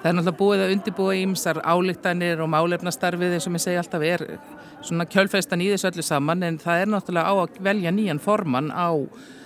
Það 0.00 0.08
er 0.08 0.14
náttúrulega 0.16 0.38
búið 0.38 0.62
að 0.64 0.70
undirbúa 0.72 1.14
ímsar 1.20 1.58
álíktanir 1.60 2.40
og 2.40 2.48
málefnastarfið 2.48 3.34
eins 3.36 3.46
og 3.50 3.52
mér 3.52 3.62
segja 3.66 3.82
alltaf 3.82 4.04
er 4.08 4.22
svona 4.80 5.04
kjölfestan 5.04 5.60
í 5.60 5.66
þessu 5.74 5.90
öllu 5.90 6.04
saman 6.06 6.46
en 6.46 6.56
það 6.62 6.84
er 6.84 6.88
náttúrulega 6.94 7.28
á 7.28 7.34
að 7.42 7.58
velja 7.66 7.92
nýjan 7.92 8.22
formann 8.24 8.70
á 8.72 8.96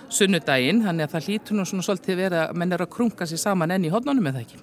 sunnudaginn 0.07 0.79
þannig 0.85 1.09
að 1.09 1.17
það 1.17 1.27
hlýtur 1.27 1.59
nú 1.59 1.65
svona 1.67 1.87
svolítið 1.89 2.21
verið 2.21 2.39
að 2.45 2.55
menn 2.61 2.71
er 2.71 2.85
að 2.85 2.93
krunga 2.95 3.27
sér 3.27 3.43
saman 3.43 3.75
enn 3.75 3.89
í 3.89 3.91
hodnunum 3.91 4.31
eða 4.31 4.45
ekki. 4.45 4.61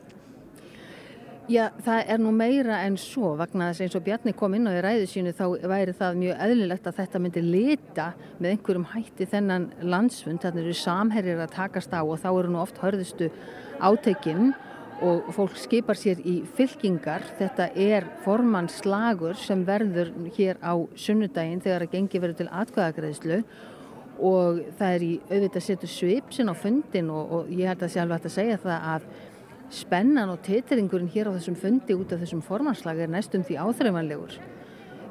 Já, 1.52 1.66
það 1.84 2.11
er 2.14 2.20
nú 2.22 2.32
meira 2.32 2.80
en 2.87 2.96
svo 2.96 3.34
vegna 3.37 3.68
þess 3.68 3.84
eins 3.84 3.96
og 3.99 4.04
Bjarni 4.06 4.32
kom 4.38 4.54
inn 4.56 4.64
á 4.64 4.72
í 4.72 4.80
ræðu 4.80 5.08
sínu 5.11 5.37
þá 5.37 5.44
væri 5.68 5.92
það 5.99 6.20
mjög 6.22 6.42
eðlilegt 6.46 6.88
að 6.88 7.00
þetta 7.02 7.20
myndi 7.20 7.42
lita 7.44 8.11
með 8.38 8.54
einhverjum 8.54 8.90
hætti 8.94 9.28
þennan 9.28 9.66
landsfund, 9.82 10.40
þannig 10.40 10.70
eru 10.70 10.76
samherjar 10.78 11.42
að 11.44 11.56
takast 11.58 11.92
á 11.92 12.00
og 12.00 12.16
þá 12.22 12.30
eru 12.30 12.52
nú 12.54 12.62
oft 12.62 12.80
hörðustu 12.80 13.28
átekinn 13.82 14.54
og 15.02 15.32
fólk 15.35 15.59
skipar 15.59 15.99
sér 15.99 16.21
í 16.23 16.38
fylkingar. 16.56 17.25
Þetta 17.38 17.68
er 17.75 18.06
formannslagur 18.25 19.37
sem 19.38 19.64
verður 19.66 20.12
hér 20.37 20.61
á 20.62 20.75
sunnudaginn 20.94 21.62
þegar 21.64 21.87
að 21.87 21.94
gengi 21.97 22.23
verður 22.23 22.40
til 22.42 22.50
atkvæðagreðslu 22.62 23.42
og 24.23 24.62
það 24.78 24.94
er 24.97 25.04
í 25.06 25.12
auðvitað 25.26 25.66
setur 25.66 25.90
svipsin 25.90 26.52
á 26.52 26.54
fundin 26.54 27.11
og, 27.11 27.32
og 27.35 27.52
ég 27.52 27.71
held 27.71 27.82
að 27.82 27.94
sjálf 27.97 28.16
að 28.18 28.35
segja 28.37 28.59
það 28.62 28.88
að 28.94 29.06
spennan 29.73 30.32
og 30.35 30.42
titringurinn 30.47 31.11
hér 31.12 31.32
á 31.32 31.37
þessum 31.37 31.56
fundi 31.59 31.97
út 31.97 32.12
af 32.12 32.21
þessum 32.23 32.42
formanslag 32.44 33.00
er 33.00 33.11
næstum 33.12 33.44
því 33.47 33.59
áþreifanlegur. 33.64 34.37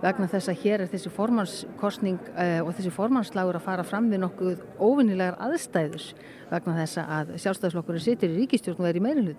Vegna 0.01 0.29
þess 0.31 0.51
að 0.51 0.61
hér 0.65 0.83
er 0.83 0.91
þessi 0.91 1.13
formannskostning 1.13 2.19
uh, 2.33 2.59
og 2.65 2.73
þessi 2.77 2.93
formannslagur 2.93 3.59
að 3.59 3.67
fara 3.67 3.87
fram 3.87 4.09
við 4.11 4.23
nokkuð 4.25 4.63
óvinnilegar 4.81 5.39
aðstæður 5.47 6.07
vegna 6.51 6.77
þess 6.81 7.01
að 7.05 7.35
sjálfstæðslokkurinn 7.43 8.07
situr 8.07 8.33
í 8.33 8.41
ríkistjórn 8.41 8.81
og 8.81 8.89
er 8.91 8.99
í 8.99 9.05
meirinu 9.05 9.35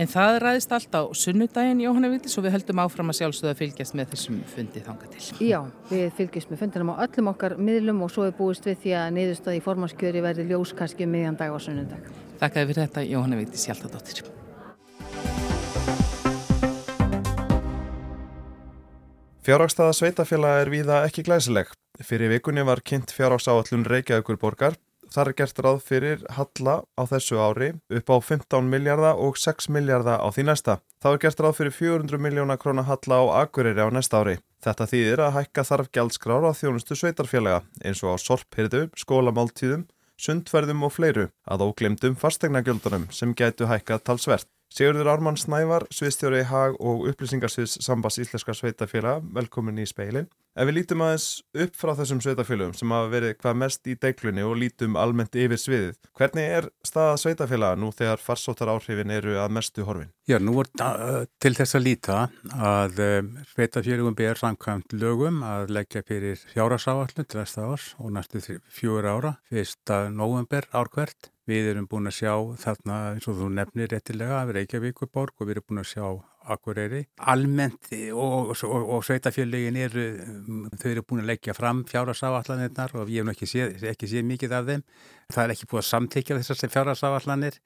En 0.00 0.08
það 0.08 0.38
ræðist 0.40 0.72
allt 0.72 0.94
á 0.96 1.02
sunnudaginn, 1.12 1.82
Jóhanna 1.84 2.08
Villis, 2.08 2.36
og 2.40 2.46
við 2.46 2.54
höldum 2.56 2.80
áfram 2.80 3.12
að 3.12 3.18
sjálfsögða 3.18 3.52
að 3.52 3.60
fylgjast 3.60 3.96
með 3.98 4.14
þessum 4.14 4.38
fundi 4.54 4.84
þanga 4.86 5.10
til. 5.12 5.24
Já, 5.50 5.58
við 5.92 6.04
fylgjast 6.16 6.52
með 6.52 6.62
fundinum 6.64 6.94
á 6.96 7.04
öllum 7.04 7.32
okkar 7.34 7.58
miðlum 7.60 8.00
og 8.06 8.12
svo 8.14 8.24
er 8.24 8.36
búist 8.38 8.64
við 8.68 8.80
því 8.86 8.98
að 9.02 9.14
niðurstaði 9.18 9.60
í 9.60 9.64
formanskjöri 9.68 10.24
verði 10.24 10.48
ljóskaski 10.48 11.04
um 11.04 11.12
miðjan 11.12 11.40
dag 11.42 11.52
á 11.52 11.58
sunnudag. 11.60 12.14
Þakkaði 12.40 12.70
fyrir 12.72 12.86
þetta, 12.86 13.10
Jóhanna 13.12 13.42
Villis 13.42 13.68
Hjaltadóttir. 13.68 14.32
Fjárhákstaða 19.42 19.92
sveitafélag 19.98 20.60
er 20.62 20.68
víða 20.70 21.02
ekki 21.08 21.24
glæsileg. 21.26 21.70
Fyrir 21.98 22.30
vikunni 22.30 22.62
var 22.62 22.78
kynnt 22.86 23.10
fjárháksáallun 23.10 23.88
Reykjavíkur 23.90 24.38
borgar 24.38 24.76
Þar 25.12 25.28
er 25.28 25.36
gert 25.36 25.58
ráð 25.60 25.80
fyrir 25.84 26.20
halla 26.38 26.74
á 26.96 27.02
þessu 27.10 27.36
ári 27.36 27.66
upp 27.92 28.08
á 28.08 28.16
15 28.16 28.70
miljardar 28.72 29.18
og 29.20 29.36
6 29.36 29.68
miljardar 29.68 30.22
á 30.24 30.28
því 30.32 30.44
næsta. 30.48 30.78
Þá 31.04 31.08
er 31.10 31.20
gert 31.24 31.42
ráð 31.44 31.58
fyrir 31.58 31.74
400 31.76 32.22
miljóna 32.22 32.56
krónar 32.56 32.88
halla 32.88 33.18
á 33.20 33.24
Akureyri 33.42 33.84
á 33.84 33.92
næsta 33.92 34.22
ári. 34.22 34.38
Þetta 34.64 34.88
þýðir 34.88 35.24
að 35.26 35.36
hækka 35.36 35.66
þarf 35.68 35.92
gjaldskrár 35.92 36.48
á 36.48 36.52
þjónustu 36.56 36.96
sveitarfélaga 36.96 37.60
eins 37.84 38.00
og 38.06 38.16
á 38.16 38.24
sorphyrðu, 38.24 38.86
skólamáltíðum, 38.96 39.84
sundverðum 40.16 40.86
og 40.88 40.96
fleiru 40.96 41.28
að 41.44 41.66
óglemdum 41.66 42.16
fastegnagjöldunum 42.16 43.10
sem 43.12 43.36
gætu 43.36 43.68
hækkað 43.68 44.06
talsvert. 44.06 44.48
Sigurður 44.72 45.10
Ármann 45.12 45.36
Snævar, 45.36 45.84
sviðstjóri 45.92 46.46
Hag 46.48 46.78
og 46.80 47.02
upplýsingarsviðs 47.10 47.74
Sambas 47.84 48.16
Íslenska 48.22 48.54
Sveitafélag, 48.56 49.26
velkomin 49.36 49.82
í 49.82 49.84
speilin. 49.84 50.30
Ef 50.52 50.68
við 50.68 50.74
lítum 50.76 51.00
aðeins 51.00 51.26
upp 51.64 51.76
frá 51.80 51.94
þessum 51.96 52.18
sveitafélagum 52.20 52.74
sem 52.76 52.90
hafa 52.92 53.08
verið 53.08 53.30
hvað 53.40 53.54
mest 53.62 53.88
í 53.88 53.94
deiklunni 53.96 54.42
og 54.44 54.58
lítum 54.60 54.98
almennt 55.00 55.38
yfir 55.40 55.60
sviðið, 55.60 55.94
hvernig 56.18 56.56
er 56.58 56.68
staða 56.84 57.14
sveitafélaga 57.22 57.78
nú 57.80 57.88
þegar 57.96 58.20
farsóttar 58.20 58.68
áhrifin 58.68 59.14
eru 59.16 59.38
að 59.40 59.54
mestu 59.56 59.86
horfin? 59.88 60.10
Já, 60.28 60.36
nú 60.44 60.58
er 60.60 60.68
til 61.40 61.54
þess 61.56 61.78
að 61.78 61.86
líta 61.86 62.18
að 62.52 63.00
sveitafélagum 63.54 64.18
ber 64.18 64.42
samkvæmt 64.42 64.92
lögum 64.92 65.40
að 65.46 65.72
leggja 65.78 66.04
fyrir 66.04 66.44
fjárasávallun 66.52 67.24
til 67.24 67.40
þesta 67.40 67.64
árs 67.72 67.86
og 67.96 68.12
næstu 68.12 68.44
fjóra 68.68 69.16
ára, 69.16 69.36
fyrsta 69.48 70.04
november 70.12 70.68
árkvert. 70.76 71.32
Við 71.48 71.72
erum 71.72 71.88
búin 71.90 72.06
að 72.06 72.20
sjá 72.20 72.34
þarna 72.60 72.98
eins 73.16 73.24
og 73.26 73.40
þú 73.40 73.48
nefnir 73.56 73.88
réttilega 73.90 74.44
af 74.44 74.52
Reykjavíkuborg 74.54 75.40
og 75.40 75.48
við 75.48 75.56
erum 75.56 75.66
búin 75.72 75.82
að 75.82 75.88
sjá 75.90 76.04
Akureyri. 76.50 77.02
Almennt 77.32 77.90
og, 78.12 78.52
og, 78.52 78.88
og 78.96 79.04
sveitafjöldegin 79.06 79.78
eru, 79.84 80.06
þau 80.80 80.88
eru 80.90 81.04
búin 81.06 81.22
að 81.22 81.32
leggja 81.32 81.54
fram 81.56 81.84
fjárarsáallanirnar 81.88 82.96
og 82.98 83.06
við 83.08 83.20
hefum 83.20 83.32
ekki 83.34 83.50
séð, 83.50 83.86
ekki 83.92 84.10
séð 84.10 84.26
mikið 84.30 84.56
af 84.58 84.68
þeim. 84.70 84.86
Það 85.32 85.44
er 85.44 85.54
ekki 85.54 85.70
búin 85.70 85.82
að 85.82 85.88
samtekja 85.90 86.40
þessar 86.40 86.74
fjárarsáallanir, 86.74 87.60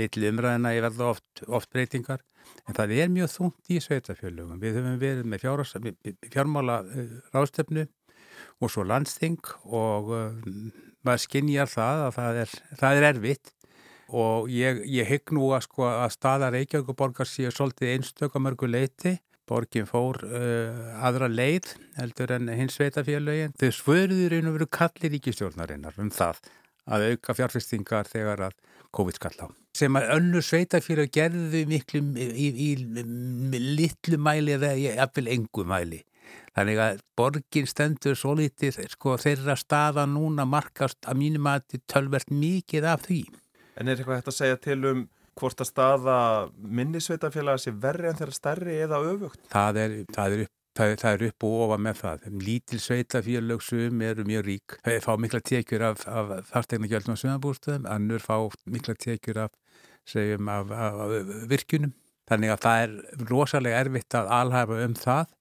mittl 0.00 0.28
umræðina 0.28 0.74
er 0.76 0.86
verða 0.86 1.08
oft, 1.14 1.44
oft 1.48 1.72
breytingar. 1.72 2.22
En 2.68 2.76
það 2.76 2.94
er 2.98 3.10
mjög 3.12 3.32
þungt 3.32 3.72
í 3.72 3.80
sveitafjöldegum. 3.82 4.60
Við 4.62 4.78
höfum 4.78 5.00
verið 5.00 5.26
með 5.32 6.30
fjármála 6.32 6.82
eh, 6.92 7.18
rástefnu 7.34 7.88
og 8.62 8.70
svo 8.70 8.84
landsting 8.86 9.40
og 9.64 10.12
um, 10.14 10.70
maður 11.06 11.24
skinnjar 11.24 11.70
það 11.70 12.04
að 12.06 12.14
það 12.18 12.40
er, 12.42 12.54
það 12.80 12.98
er 12.98 13.08
erfitt 13.10 13.52
og 14.12 14.48
ég, 14.52 14.82
ég 14.92 15.08
hygg 15.08 15.32
nú 15.36 15.50
að, 15.56 15.66
sko, 15.66 15.86
að 15.88 16.14
staða 16.14 16.50
Reykjavíkuborgar 16.54 17.28
séu 17.28 17.52
svolítið 17.54 17.96
einstökamörgu 17.96 18.68
leiti. 18.70 19.16
Borgin 19.48 19.88
fór 19.88 20.20
uh, 20.22 21.02
aðra 21.02 21.26
leið 21.28 21.72
heldur 21.98 22.30
en 22.36 22.52
hins 22.54 22.76
sveitafélagin. 22.78 23.56
Þau 23.58 23.72
svöruður 23.74 24.36
einu 24.38 24.52
veru 24.54 24.68
kallir 24.70 25.12
ríkistjórnarinnar 25.16 25.98
um 26.00 26.12
það 26.14 26.38
að 26.92 27.08
auka 27.12 27.34
fjárfestingar 27.38 28.08
þegar 28.10 28.46
að 28.48 28.54
COVID 28.94 29.18
skall 29.18 29.36
á. 29.42 29.46
Sem 29.76 29.96
að 29.96 30.08
önnu 30.18 30.42
sveitafélag 30.44 31.12
gerðu 31.14 31.64
miklu 31.70 32.02
í, 32.20 32.28
í, 32.28 32.70
í 32.70 33.60
litlu 33.80 34.18
mæli 34.20 34.56
eða 34.58 34.74
eppil 35.04 35.28
engu 35.32 35.64
mæli. 35.68 36.02
Þannig 36.52 36.80
að 36.84 36.98
borgin 37.16 37.68
stendur 37.68 38.16
svo 38.18 38.34
litið 38.36 38.82
sko, 38.92 39.16
þeirra 39.20 39.56
staða 39.56 40.04
núna 40.08 40.44
markast 40.48 41.08
að 41.08 41.22
mínum 41.22 41.48
að 41.48 41.78
tölvert 41.88 42.28
mikið 42.28 42.88
af 42.92 43.06
því. 43.06 43.22
En 43.76 43.88
er 43.88 43.96
eitthvað 43.96 44.20
hægt 44.20 44.32
að 44.32 44.38
segja 44.38 44.58
til 44.60 44.80
um 44.90 45.04
hvort 45.38 45.62
að 45.62 45.70
staða 45.70 46.16
minnisveitafélaga 46.56 47.60
sé 47.62 47.72
verri 47.82 48.10
en 48.10 48.18
þeirra 48.18 48.36
stærri 48.36 48.74
eða 48.84 49.00
öfugt? 49.12 49.40
Það 49.52 49.80
er, 49.84 49.94
það 50.12 50.36
er 50.36 50.44
upp. 50.46 50.58
Það, 50.72 50.94
það 51.02 51.14
er 51.18 51.22
upp 51.26 51.44
og 51.44 51.54
ofa 51.66 51.76
með 51.84 51.98
það. 51.98 52.22
Lítil 52.46 52.78
sveitafélagsum 52.80 54.04
eru 54.06 54.24
mjög 54.24 54.46
rík. 54.46 54.76
Fá 55.04 55.10
mikla 55.20 55.42
tekjur 55.44 55.84
af, 55.90 56.06
af 56.08 56.30
þarstegna 56.48 56.88
gjöldum 56.88 57.12
og 57.12 57.20
sögambúrstöðum, 57.20 57.90
annur 57.92 58.24
fá 58.24 58.38
mikla 58.72 58.94
tekjur 58.96 59.42
af, 59.44 59.52
segjum, 60.08 60.48
af, 60.48 60.72
af, 60.72 61.12
virkunum. 61.50 61.92
Þannig 62.30 62.54
að 62.54 62.64
það 62.64 62.86
er 62.86 63.28
rosalega 63.28 63.84
erfitt 63.84 64.16
að 64.16 64.32
alhafa 64.38 64.80
um 64.86 64.96
það. 64.96 65.36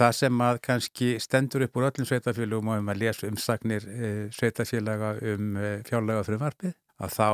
Það 0.00 0.16
sem 0.22 0.42
að 0.48 0.64
kannski 0.64 1.12
stendur 1.20 1.66
upp 1.66 1.76
úr 1.76 1.90
öllum 1.90 2.08
sveitafélagum 2.08 2.72
og 2.72 2.80
um 2.80 2.92
að 2.94 3.02
lesa 3.02 3.28
umsagnir 3.28 3.84
e, 3.84 4.10
sveitafélaga 4.32 5.16
um 5.34 5.56
e, 5.58 5.72
fjárlega 5.84 6.24
frumvarpið 6.24 6.76
að 6.98 7.12
þá 7.14 7.28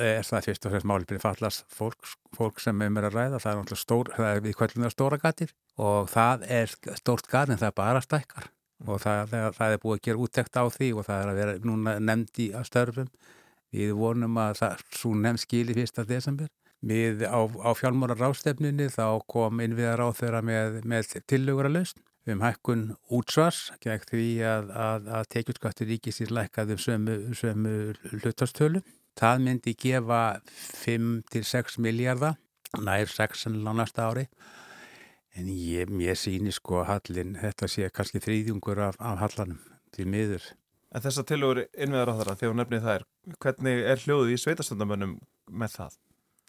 er 0.00 0.24
það 0.24 0.46
fyrst 0.46 0.66
og 0.66 0.72
fremst 0.74 0.88
málipinni 0.88 1.22
fallast 1.22 1.66
fólk, 1.76 2.14
fólk 2.36 2.62
sem 2.62 2.80
er 2.80 2.92
með 2.92 3.10
að 3.10 3.18
ræða, 3.18 3.42
það 3.42 3.50
er 3.50 3.58
náttúrulega 3.60 3.82
stór, 3.82 4.12
það 4.16 4.30
er 4.30 4.40
við 4.46 4.56
kvöldinu 4.60 4.92
stóra 4.92 5.20
gatir 5.20 5.52
og 5.76 6.08
það 6.12 6.46
er 6.60 6.72
stórt 7.00 7.28
gat 7.28 7.52
en 7.52 7.60
það 7.60 7.68
er 7.68 7.76
bara 7.82 8.02
stækkar 8.04 8.48
og 8.86 9.02
það, 9.02 9.26
það, 9.32 9.50
það 9.58 9.74
er 9.74 9.82
búið 9.82 9.98
að 9.98 10.06
gera 10.06 10.24
úttekt 10.24 10.56
á 10.56 10.64
því 10.72 10.90
og 10.94 11.06
það 11.08 11.22
er 11.22 11.30
að 11.32 11.40
vera 11.40 11.56
núna 11.68 11.96
nefnd 12.00 12.40
í 12.40 12.48
störfum. 12.64 13.10
Við 13.70 13.92
vonum 13.94 14.38
að 14.40 14.54
það 14.62 14.84
svo 14.96 15.12
nefnd 15.14 15.42
skili 15.44 15.76
fyrsta 15.76 16.04
desember. 16.08 16.48
Við 16.80 17.26
á, 17.28 17.40
á 17.44 17.70
fjálmóra 17.76 18.16
rástefnunni 18.16 18.88
þá 18.90 19.20
kom 19.28 19.60
innviðar 19.60 20.00
á 20.00 20.08
þeirra 20.16 20.40
með, 20.40 20.80
með 20.88 21.12
tillögur 21.28 21.68
að 21.68 21.76
lausn 21.76 22.06
um 22.30 22.42
hækkun 22.44 22.82
útsvars 23.16 23.70
gegn 23.82 24.06
því 24.08 24.24
að, 24.46 24.72
að, 24.76 25.06
að 25.18 25.28
tekjutskattur 25.34 25.88
ríkisins 25.88 26.32
lækkaðum 26.32 26.80
sömu, 26.80 27.16
sömu 27.36 27.74
hlutastölu 28.12 28.82
Það 29.18 29.42
myndi 29.46 29.74
gefa 29.78 30.22
5-6 30.84 31.78
miljardar, 31.82 32.38
nær 32.78 33.10
6 33.10 33.46
á 33.50 33.72
næsta 33.74 34.08
ári. 34.10 34.26
En 35.38 35.46
ég, 35.46 35.90
ég 36.02 36.18
síni 36.18 36.52
sko 36.54 36.82
að 36.82 36.88
hallin, 36.90 37.36
þetta 37.38 37.68
sé 37.70 37.90
kannski 37.94 38.22
þrýðjungur 38.22 38.80
af, 38.88 38.98
af 38.98 39.20
hallanum 39.22 39.60
til 39.94 40.08
miður. 40.10 40.42
En 40.90 41.02
þess 41.04 41.22
að 41.22 41.28
tilur 41.30 41.62
innveðar 41.78 42.10
á 42.10 42.14
þeirra, 42.18 42.36
þegar 42.38 42.52
hún 42.52 42.62
nefnið 42.64 42.86
það 42.86 42.96
er, 42.96 43.04
hvernig 43.44 43.82
er 43.92 44.00
hljóðið 44.04 44.32
í 44.34 44.38
sveitastöndamönnum 44.42 45.18
með 45.62 45.76
það? 45.76 45.98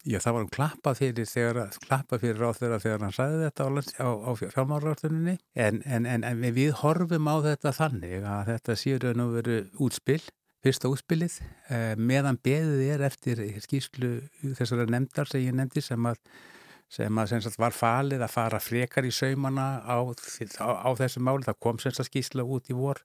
Já, 0.02 0.18
það 0.18 0.34
var 0.34 0.42
hann 0.42 0.54
klappað 0.56 0.98
fyrir, 0.98 1.26
þegar, 1.30 1.76
klappað 1.84 2.22
fyrir 2.24 2.42
á 2.42 2.50
þeirra 2.58 2.78
þegar 2.82 3.04
hann 3.06 3.14
sæði 3.14 3.36
þetta 3.44 3.66
á, 3.66 3.70
á, 4.02 4.08
á 4.18 4.30
fjármárráttuninni. 4.40 5.36
En, 5.54 5.78
en, 5.86 6.08
en, 6.10 6.26
en 6.26 6.42
við 6.56 6.72
horfum 6.80 7.30
á 7.30 7.36
þetta 7.44 7.74
þannig 7.76 8.26
að 8.26 8.48
þetta 8.50 8.78
séur 8.80 9.06
að 9.12 9.20
nú 9.20 9.28
veru 9.36 9.58
útspill 9.78 10.24
fyrsta 10.62 10.90
útspilið 10.92 11.38
eh, 11.74 11.92
meðan 11.98 12.38
beðið 12.42 12.82
er 12.94 13.04
eftir 13.08 13.42
skýrslu 13.64 14.12
þessara 14.58 14.86
nefndar 14.90 15.30
sem 15.30 15.44
ég 15.46 15.56
nefndi 15.58 15.82
sem 15.84 16.06
að, 16.06 16.20
sem 16.92 17.18
að 17.18 17.34
sem 17.34 17.56
var 17.58 17.74
falið 17.76 18.22
að 18.22 18.34
fara 18.34 18.62
frekar 18.62 19.08
í 19.08 19.14
saumana 19.14 19.82
á, 19.82 19.98
á, 20.02 20.70
á 20.86 20.90
þessu 21.00 21.24
máli. 21.24 21.46
Það 21.48 21.60
kom 21.66 21.82
sem 21.82 21.94
sagt 21.94 22.12
skýrsla 22.12 22.46
út 22.46 22.70
í 22.70 22.78
vor 22.78 23.02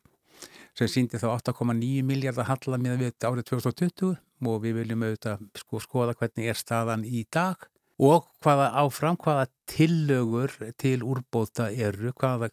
sem 0.78 0.89
síndi 0.91 1.17
þá 1.17 1.32
8,9 1.39 2.04
miljardar 2.06 2.46
handla 2.52 2.78
með 2.78 3.00
við 3.02 3.26
árið 3.26 3.48
2020 3.50 4.13
og 4.46 4.60
við 4.62 4.78
viljum 4.82 5.08
auðvitað 5.08 5.48
sko, 5.58 5.82
skoða 5.82 6.13
hvernig 6.20 6.52
er 6.52 6.60
staðan 6.60 7.06
í 7.08 7.24
dag 7.34 7.65
og 7.98 8.28
hvaða 8.46 8.68
áfram, 8.84 9.18
hvaða 9.18 9.48
tillögur 9.70 10.54
til 10.78 11.02
úrbóta 11.06 11.72
eru, 11.72 12.12
hvaða, 12.14 12.50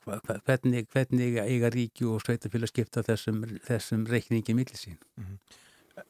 hvernig, 0.47 0.87
hvernig 0.93 1.37
eiga 1.43 1.71
ríki 1.73 2.07
og 2.09 2.23
sveitafélag 2.25 2.73
skipta 2.73 3.05
þessum, 3.05 3.45
þessum 3.67 4.07
reikningi 4.09 4.57
millisín. 4.57 4.99
Mm 5.17 5.25
-hmm. 5.25 5.61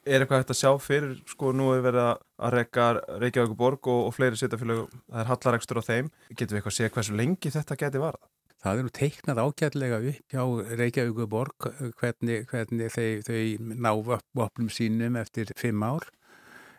Er 0.07 0.21
eitthvað 0.21 0.39
hægt 0.39 0.51
að 0.51 0.63
sjá 0.63 0.79
fyrir, 0.81 1.23
sko 1.29 1.53
nú 1.53 1.75
er 1.75 1.83
verið 1.83 2.17
að 2.39 2.53
reyka 2.55 3.01
Reykjavík 3.21 3.57
borg 3.57 3.87
og, 3.87 4.07
og 4.07 4.15
fleiri 4.15 4.37
sveitafélag, 4.37 4.89
það 5.11 5.21
er 5.21 5.27
hallaregstur 5.27 5.81
á 5.81 5.83
þeim, 5.83 6.11
getur 6.31 6.55
við 6.55 6.57
eitthvað 6.57 6.73
að 6.73 6.77
segja 6.77 6.95
hversu 6.95 7.17
lengi 7.17 7.51
þetta 7.51 7.77
geti 7.77 7.99
varða? 7.99 8.29
Það 8.65 8.79
er 8.79 8.83
nú 8.83 8.91
teiknað 8.97 9.43
ágætlega 9.45 9.99
upp 10.09 10.33
hjá 10.33 10.43
Reykjavík 10.81 11.29
borg 11.29 11.67
hvernig, 12.01 12.47
hvernig 12.49 12.93
þau, 12.95 13.21
þau 13.27 13.45
ná 13.61 13.93
vöpnum 14.33 14.71
sínum 14.71 15.17
eftir 15.17 15.53
fimm 15.57 15.83
ár 15.83 16.09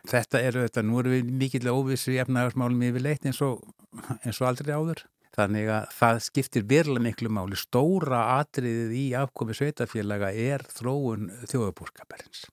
Þetta 0.06 0.40
eru 0.46 0.64
þetta, 0.66 0.86
nú 0.86 1.00
erum 1.00 1.16
við 1.16 1.30
mikill 1.42 1.68
óvissu 1.72 2.14
í 2.14 2.20
efnaðarsmálum 2.22 2.82
yfirleitt 2.88 3.26
eins 3.26 3.42
og, 3.44 3.62
eins 4.22 4.40
og 4.40 4.50
aldrei 4.50 4.74
áður. 4.76 5.04
Þannig 5.36 5.68
að 5.68 5.88
það 5.92 6.18
skiptir 6.24 6.66
verlega 6.68 7.04
miklu 7.04 7.30
máli. 7.36 7.58
Stóra 7.60 8.22
atriðið 8.38 8.94
í 8.96 9.06
afkomi 9.20 9.56
sveitafélaga 9.56 10.30
er 10.32 10.64
þróun 10.72 11.28
þjóðabúrskaparins. 11.50 12.46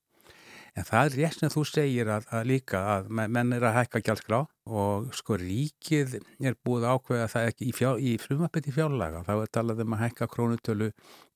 En 0.74 0.88
það 0.88 1.06
er 1.06 1.16
rétt 1.20 1.38
sem 1.38 1.52
þú 1.54 1.64
segir 1.70 2.10
að, 2.10 2.24
að 2.34 2.48
líka 2.50 2.80
að 2.96 3.10
menn 3.14 3.54
er 3.54 3.64
að 3.70 3.76
hækka 3.78 4.02
gjaldskrá 4.08 4.40
og 4.66 5.12
sko 5.14 5.38
ríkið 5.38 6.16
er 6.42 6.58
búið 6.66 6.88
ákveða 6.90 7.28
það 7.30 7.50
ekki 7.52 7.68
í, 7.70 7.74
fjár, 7.78 8.02
í 8.02 8.16
frumapiti 8.18 8.74
fjárlaga. 8.74 9.22
Þá 9.28 9.34
er 9.36 9.52
talað 9.54 9.84
um 9.86 9.94
að 9.94 10.04
hækka 10.08 10.30
krónutölu 10.34 10.90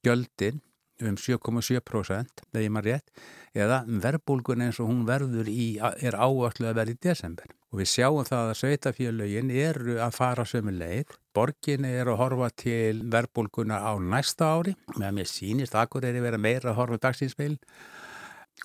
gjöldin 0.05 0.63
um 1.03 1.17
7,7% 1.19 2.43
þegar 2.53 2.73
maður 2.73 2.89
rétt 2.91 3.21
eða 3.57 3.83
verbulgun 3.87 4.65
eins 4.65 4.79
og 4.81 4.89
hún 4.91 5.05
verður 5.07 5.49
í, 5.49 5.77
er 5.77 6.17
áallu 6.17 6.69
að 6.69 6.79
verða 6.79 6.93
í 6.93 6.99
desember. 7.01 7.53
Og 7.73 7.81
við 7.81 7.89
sjáum 7.91 8.27
það 8.27 8.51
að 8.51 8.59
sveitafélögin 8.61 9.51
eru 9.51 9.97
að 9.99 10.15
fara 10.15 10.45
sömu 10.47 10.71
leið. 10.77 11.15
Borgin 11.35 11.87
er 11.89 12.07
að 12.07 12.19
horfa 12.21 12.51
til 12.63 13.03
verbulguna 13.11 13.81
á 13.83 13.93
næsta 13.99 14.53
ári 14.55 14.77
meðan 14.95 15.19
mér 15.19 15.29
sínist 15.29 15.75
akkur 15.77 16.05
er 16.05 16.17
að 16.17 16.29
vera 16.29 16.41
meira 16.41 16.71
að 16.71 16.79
horfa 16.81 17.01
dagsinspeil 17.09 17.57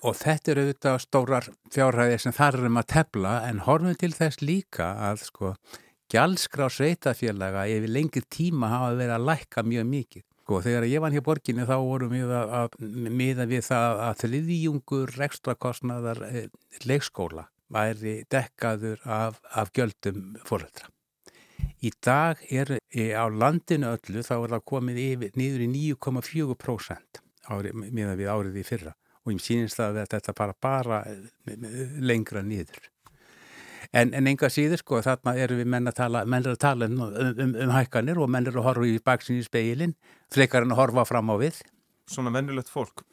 Og 0.01 0.17
þetta 0.17 0.51
eru 0.51 0.63
auðvitað 0.65 0.99
stórar 1.03 1.47
fjárhæðir 1.71 2.21
sem 2.23 2.33
þar 2.35 2.57
erum 2.59 2.79
að 2.81 2.89
tefla 2.95 3.33
en 3.47 3.61
horfum 3.67 3.97
til 3.99 4.11
þess 4.15 4.41
líka 4.41 4.89
að 5.09 5.25
sko 5.27 5.53
gjaldskrá 6.11 6.67
sveitafélaga 6.73 7.67
yfir 7.71 7.93
lengri 7.93 8.23
tíma 8.33 8.71
hafa 8.73 8.97
verið 8.97 9.15
að 9.15 9.27
lækka 9.29 9.63
mjög 9.69 9.87
mikið. 9.93 10.25
Sko 10.43 10.59
þegar 10.59 10.85
ég 10.91 10.99
var 10.99 11.13
hér 11.15 11.23
borginni 11.23 11.63
þá 11.63 11.77
vorum 11.79 12.11
við 12.11 12.31
að, 12.35 12.49
að 12.59 12.73
miða 13.15 13.45
við 13.47 13.61
það 13.63 14.01
að 14.03 14.17
þriðjungur 14.25 15.13
rekstrakostnaðar 15.15 16.19
e, 16.27 16.41
leikskóla 16.83 17.45
væri 17.71 18.15
dekkaður 18.31 18.99
af, 19.07 19.39
af 19.55 19.71
gjöldum 19.71 20.33
fóröldra. 20.43 20.89
Í 21.79 21.93
dag 22.03 22.41
er 22.51 22.75
á 22.75 23.25
landinu 23.31 23.93
öllu 23.95 24.23
þá 24.23 24.35
er 24.35 24.55
það 24.57 24.65
komið 24.73 24.99
yfir 25.05 25.39
nýður 25.39 25.63
í 25.63 25.69
9,4% 25.77 27.23
miða 27.71 28.17
við 28.19 28.31
árið 28.31 28.59
í 28.59 28.65
fyrra 28.67 28.93
og 29.23 29.31
ég 29.31 29.43
sínist 29.43 29.79
að 29.79 30.01
þetta 30.11 30.35
bara 30.35 30.55
bara 30.59 30.99
eh, 31.07 31.95
lengra 32.03 32.43
nýður. 32.43 32.92
En, 33.93 34.13
en 34.17 34.27
enga 34.29 34.49
síður 34.49 34.81
sko 34.81 35.01
þarna 35.05 35.35
eru 35.37 35.59
við 35.59 35.69
menn 35.69 35.89
að 35.89 35.97
tala, 35.99 36.23
menn 36.25 36.47
að 36.49 36.59
tala 36.63 36.89
um, 36.89 37.01
um, 37.05 37.55
um 37.65 37.73
hækkanir 37.75 38.17
og 38.17 38.31
menn 38.33 38.49
eru 38.49 38.63
að 38.63 38.69
horfa 38.71 38.89
í 38.89 38.97
baksin 39.05 39.37
í 39.37 39.45
speilin, 39.45 39.95
frekar 40.33 40.65
en 40.65 40.73
að 40.73 40.81
horfa 40.81 41.05
fram 41.05 41.29
á 41.29 41.35
við. 41.41 41.61
Svona 42.09 42.33
vennulegt 42.33 42.73
fólk, 42.73 43.05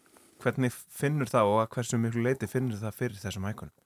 hvernig 0.43 0.73
finnur 0.73 1.29
það 1.31 1.53
og 1.53 1.77
hversu 1.77 2.01
miklu 2.01 2.25
leiti 2.25 2.49
finnur 2.51 2.81
það 2.81 2.97
fyrir 3.03 3.21
þessum 3.21 3.49
hækkanum? 3.51 3.77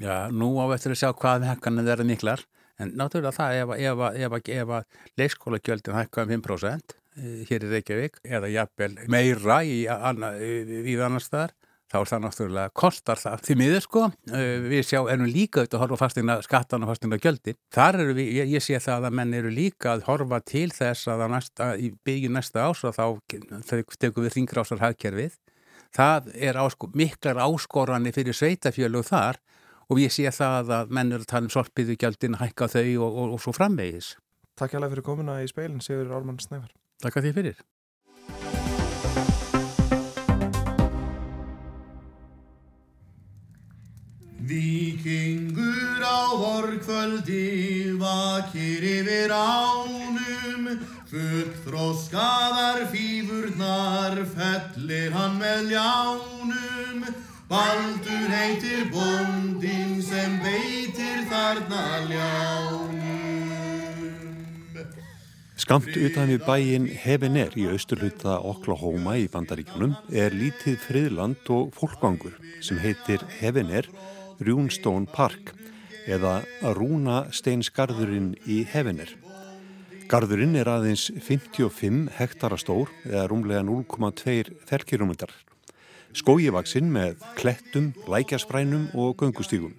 Já, 0.00 0.30
nú 0.32 0.54
á 0.62 0.64
eftir 0.72 0.94
að 0.94 1.02
sjá 1.02 1.10
hvað 1.12 1.50
hækkanir 1.50 1.90
verður 1.90 2.08
miklar, 2.08 2.46
en 2.80 2.96
náttúrulega 2.96 3.36
það 3.36 3.60
ef, 3.90 4.38
að 4.78 5.02
leikskóla 5.20 5.60
gjöldin 5.60 6.00
hækka 6.00 6.24
um 6.24 6.32
5% 6.38 6.96
Eh, 7.16 7.46
hér 7.48 7.64
í 7.64 7.68
Reykjavík 7.70 8.18
eða 8.28 8.48
jafnvel 8.52 8.90
meira 9.08 9.62
í, 9.64 9.86
í 9.86 10.96
annar 11.00 11.24
staðar 11.24 11.54
þá 11.92 11.96
er 12.00 12.10
það 12.10 12.22
náttúrulega 12.24 12.72
kostar 12.76 13.20
það. 13.20 13.42
Því 13.46 13.56
miður 13.60 13.84
sko 13.84 14.04
eh, 14.34 14.66
við 14.66 14.84
sjá 14.88 15.00
ennum 15.12 15.30
líka 15.30 15.62
auðvitað 15.62 15.78
að 15.78 15.84
horfa 15.84 16.00
fastina 16.02 16.36
skattan 16.44 16.86
og 16.86 16.92
fastina 16.92 17.18
gjöldi 17.22 17.56
þar 17.74 18.00
eru 18.04 18.16
við, 18.18 18.30
ég, 18.40 18.52
ég 18.56 18.64
sé 18.64 18.80
það 18.82 19.08
að 19.08 19.18
menn 19.20 19.34
eru 19.38 19.52
líka 19.54 19.92
að 19.94 20.06
horfa 20.08 20.40
til 20.46 20.68
þess 20.74 21.10
að 21.12 21.26
næsta, 21.34 21.72
í 21.78 21.92
byggjum 22.06 22.38
næsta 22.38 22.66
ás 22.66 22.82
og 22.86 22.96
þá 22.96 23.04
tekum 23.98 24.26
við 24.26 24.38
þingrásar 24.38 24.82
hagkerfið. 24.82 25.38
Það 25.96 26.32
er 26.34 26.58
ásko, 26.60 26.90
miklar 26.98 27.38
áskorani 27.46 28.12
fyrir 28.12 28.36
sveitafjölu 28.36 29.04
þar 29.06 29.38
og 29.86 30.02
ég 30.02 30.12
sé 30.12 30.26
það 30.34 30.72
að 30.80 30.92
menn 30.98 31.14
eru 31.14 31.24
að 31.24 31.30
tala 31.30 31.46
um 31.46 31.54
sorpiðu 31.54 31.96
gjaldin, 32.00 32.40
hækka 32.40 32.68
þau 32.74 33.06
og, 33.06 33.06
og, 33.06 33.36
og 33.36 33.42
svo 33.44 33.54
framvegis. 33.54 34.16
Takk 34.58 34.74
hjá 34.74 34.82
fyrir 34.82 35.04
komuna 35.06 35.38
í 35.44 35.48
speilin, 35.50 35.82
Sigur 35.84 36.10
Ármann 36.16 36.40
Snævar. 36.42 36.72
Takk 37.04 37.20
að 37.20 37.28
því 37.28 37.32
fyrir. 37.36 37.64
Vikingur 44.46 46.02
á 46.06 46.22
vorkvöldi 46.38 47.98
vakir 47.98 48.82
yfir 48.86 49.32
ánum. 49.34 50.78
Fullþróskaðar 51.10 52.86
fýfurnar 52.92 54.22
fellir 54.36 55.10
hann 55.16 55.38
með 55.40 55.72
ljánum. 55.72 57.02
Baldur 57.50 58.30
heitir 58.30 58.86
bondin 58.94 59.98
sem 60.02 60.38
beitir 60.44 61.26
þarna 61.30 61.84
ljánum. 62.06 63.06
Skamt 65.56 65.90
utan 65.90 66.30
við 66.30 66.44
bæin 66.46 66.84
Hevener 67.02 67.54
í 67.58 67.64
austurluta 67.72 68.36
Oklahoma 68.46 69.16
í 69.18 69.24
Bandaríkjunum 69.32 69.96
er 70.14 70.30
lítið 70.36 70.76
friðland 70.84 71.50
og 71.50 71.72
fólkvangur 71.74 72.36
sem 72.62 72.78
heitir 72.78 73.24
Hevener 73.40 73.88
Runestone 74.40 75.08
Park 75.12 75.54
eða 76.06 76.40
Rúnasteinsgarðurinn 76.76 78.34
í 78.46 78.62
Hevener. 78.70 79.10
Garðurinn 80.06 80.54
er 80.54 80.68
aðeins 80.70 81.08
55 81.10 82.12
hektara 82.14 82.58
stór 82.60 82.92
eða 83.08 83.26
rúmlega 83.30 83.64
0,2 83.66 84.52
ferkirumundar. 84.68 85.32
Skójivaksinn 86.16 86.92
með 86.94 87.18
klettum, 87.36 87.90
lækjasprænum 88.06 88.92
og 88.94 89.16
göngustígum. 89.20 89.74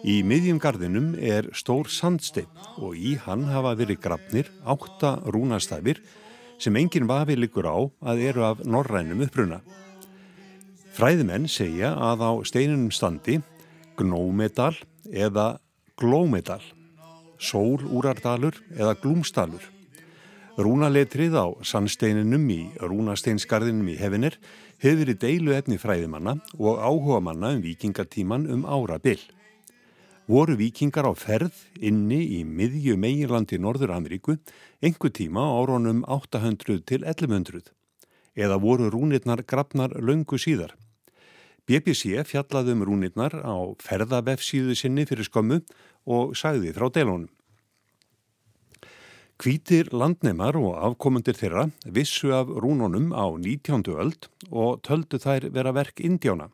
Í 0.00 0.22
miðjum 0.24 0.58
gardinum 0.60 1.12
er 1.14 1.50
stór 1.52 1.88
sandstein 1.92 2.48
og 2.80 2.96
í 2.96 3.14
hann 3.20 3.44
hafa 3.52 3.74
verið 3.78 4.00
grafnir 4.00 4.50
átta 4.64 5.18
rúnastafir 5.28 6.00
sem 6.60 6.76
enginn 6.76 7.08
vafi 7.08 7.36
likur 7.36 7.68
á 7.68 7.78
að 8.12 8.24
eru 8.32 8.44
af 8.48 8.64
norrænum 8.64 9.22
uppruna. 9.24 9.60
Fræðimenn 10.90 11.46
segja 11.46 11.92
að 11.94 12.24
á 12.26 12.32
steinunum 12.48 12.90
standi 12.90 13.38
gnómedal 13.98 14.74
eða 15.06 15.60
glómedal, 16.00 16.62
sólúrardalur 17.38 18.58
eða 18.74 18.96
glúmstalur. 19.02 19.62
Rúnaletrið 20.60 21.36
á 21.38 21.46
sandsteininum 21.64 22.46
í 22.52 22.60
rúnasteinsgarðinum 22.82 23.92
í 23.94 23.98
hefinir 24.00 24.36
hefur 24.82 25.04
verið 25.04 25.20
deilu 25.22 25.54
efni 25.56 25.78
fræðimanna 25.80 26.40
og 26.58 26.82
áhuga 26.82 27.20
manna 27.22 27.54
um 27.54 27.62
vikingatíman 27.64 28.48
um 28.50 28.66
ára 28.66 28.98
byll 28.98 29.22
voru 30.30 30.54
vikingar 30.54 31.08
á 31.10 31.12
ferð 31.18 31.56
inni 31.82 32.20
í 32.38 32.44
miðju 32.46 32.94
meginlandi 33.02 33.58
Norður 33.58 33.96
Ameríku 33.96 34.36
einhver 34.78 35.10
tíma 35.10 35.42
áronum 35.58 36.04
800 36.06 36.84
til 36.86 37.02
1100 37.02 37.79
eða 38.36 38.60
voru 38.62 38.90
rúnirnar 38.92 39.42
grafnar 39.46 39.94
löngu 39.98 40.38
síðar. 40.38 40.76
BBC 41.66 42.22
fjallaði 42.26 42.74
um 42.74 42.86
rúnirnar 42.86 43.34
á 43.46 43.56
ferðabefsíðu 43.82 44.74
sinni 44.74 45.04
fyrir 45.06 45.28
skömmu 45.28 45.60
og 46.10 46.32
sagði 46.38 46.72
frá 46.74 46.88
delónum. 46.90 47.28
Kvítir 49.40 49.88
landnemar 49.96 50.58
og 50.58 50.74
afkomundir 50.76 51.36
þeirra 51.38 51.70
vissu 51.86 52.34
af 52.36 52.50
rúnunum 52.50 53.14
á 53.16 53.24
19. 53.32 53.86
öld 53.96 54.28
og 54.50 54.82
töldu 54.84 55.16
þær 55.16 55.46
vera 55.54 55.72
verk 55.72 56.02
indjána. 56.04 56.50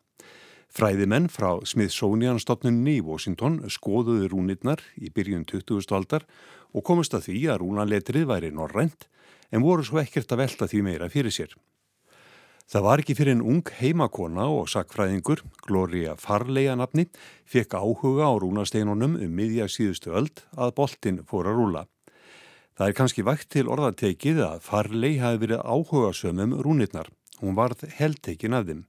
Fræðimenn 0.71 1.27
frá 1.27 1.57
Smithsonian-stofnunni 1.67 2.99
í 2.99 3.03
Washington 3.03 3.59
skoðuðu 3.71 4.29
rúnirnar 4.31 4.83
í 4.95 5.09
byrjun 5.11 5.43
20. 5.49 5.83
aldar 5.97 6.23
og 6.71 6.85
komist 6.87 7.15
að 7.17 7.27
því 7.27 7.43
að 7.51 7.61
rúnaletrið 7.63 8.27
væri 8.29 8.53
norrænt 8.55 9.07
en 9.51 9.63
voru 9.63 9.85
svo 9.85 10.01
ekkert 10.01 10.31
að 10.31 10.43
velta 10.43 10.67
því 10.67 10.83
meira 10.85 11.09
fyrir 11.11 11.33
sér. 11.33 11.55
Það 12.67 12.83
var 12.83 12.99
ekki 12.99 13.15
fyrir 13.15 13.37
en 13.37 13.45
ung 13.47 13.69
heimakona 13.79 14.49
og 14.51 14.65
sakfræðingur, 14.67 15.39
Gloria 15.63 16.17
Farleia 16.19 16.73
nafni, 16.75 17.05
fekk 17.47 17.77
áhuga 17.79 18.27
á 18.27 18.35
rúnasteinunum 18.43 19.15
um 19.15 19.37
miðja 19.39 19.69
síðustu 19.71 20.11
öld 20.11 20.43
að 20.51 20.73
boltin 20.75 21.21
fór 21.23 21.47
að 21.47 21.61
rúla. 21.61 21.85
Það 22.75 22.91
er 22.91 22.97
kannski 22.99 23.23
vægt 23.23 23.49
til 23.55 23.69
orðatekið 23.71 24.43
að 24.43 24.59
Farlei 24.67 25.15
hafi 25.21 25.39
verið 25.45 25.63
áhuga 25.63 26.11
sömum 26.11 26.57
rúnirnar. 26.59 27.07
Hún 27.39 27.55
varð 27.55 27.87
heldtekin 27.87 28.57
af 28.57 28.67
þeim 28.67 28.83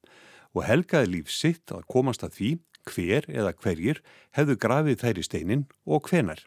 og 0.57 0.67
helgaði 0.67 1.13
líf 1.15 1.31
sitt 1.31 1.71
að 1.71 1.87
komast 1.87 2.27
að 2.27 2.35
því 2.35 2.51
hver 2.89 3.31
eða 3.31 3.55
hverjir 3.63 4.03
hefðu 4.35 4.59
grafið 4.59 5.03
þær 5.05 5.23
í 5.23 5.25
steinin 5.29 5.67
og 5.87 6.11
hvenar. 6.11 6.43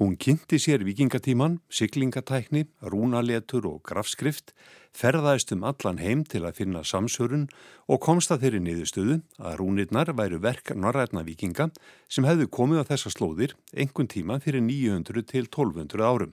Hún 0.00 0.14
kynnti 0.16 0.56
sér 0.56 0.80
vikingatíman, 0.80 1.58
siglingatækni, 1.68 2.62
rúnaletur 2.80 3.66
og 3.68 3.82
grafskrift, 3.84 4.54
ferðaðist 4.96 5.50
um 5.52 5.66
allan 5.68 5.98
heim 6.00 6.22
til 6.24 6.46
að 6.48 6.56
finna 6.56 6.80
samsörun 6.88 7.42
og 7.84 8.00
komst 8.00 8.32
að 8.32 8.46
þeirri 8.46 8.60
niðurstöðu 8.64 9.18
að 9.36 9.58
rúnirnar 9.60 10.08
væru 10.16 10.38
verk 10.40 10.72
norrætna 10.72 11.20
vikinga 11.26 11.66
sem 12.08 12.24
hefðu 12.24 12.46
komið 12.48 12.80
á 12.80 12.88
þessa 12.94 13.12
slóðir 13.12 13.52
einhvern 13.76 14.08
tíma 14.08 14.38
fyrir 14.40 14.64
900 14.64 15.26
til 15.28 15.50
1200 15.50 16.06
árum. 16.08 16.32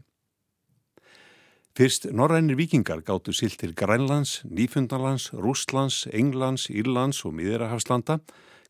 Fyrst 1.75 2.07
norrænir 2.07 2.55
vikingar 2.55 3.03
gáttu 3.03 3.35
silt 3.35 3.59
til 3.59 3.75
Grænlands, 3.75 4.45
Nýfundalands, 4.47 5.33
Rústlands, 5.35 6.07
Englands, 6.13 6.69
Írlands 6.71 7.19
og 7.27 7.35
Miðurahafslanda. 7.35 8.21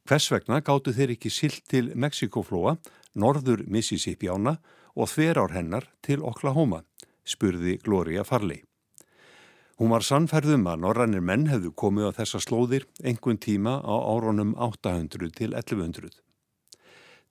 Hvers 0.10 0.32
vegna 0.34 0.58
gáttu 0.66 0.90
þeir 0.90 1.14
ekki 1.14 1.30
silt 1.30 1.62
til 1.70 1.94
Mexikoflóa, 1.94 2.80
norður 3.14 3.62
Mississippi 3.70 4.34
ána 4.34 4.58
og 4.98 5.12
þver 5.14 5.44
ár 5.44 5.54
hennar 5.54 5.86
til 6.02 6.24
Oklahoma, 6.26 6.82
spurði 7.22 7.78
Gloria 7.86 8.26
Farley. 8.26 8.64
Hún 9.78 9.92
var 9.94 10.02
sannferðum 10.02 10.66
að 10.72 10.82
norrannir 10.82 11.22
menn 11.22 11.46
hefðu 11.52 11.70
komið 11.78 12.10
á 12.10 12.18
þessa 12.24 12.40
slóðir 12.42 12.88
einhvern 13.06 13.38
tíma 13.38 13.78
á 13.86 13.94
áronum 13.94 14.56
800 14.58 15.36
til 15.38 15.54
1100. 15.54 16.16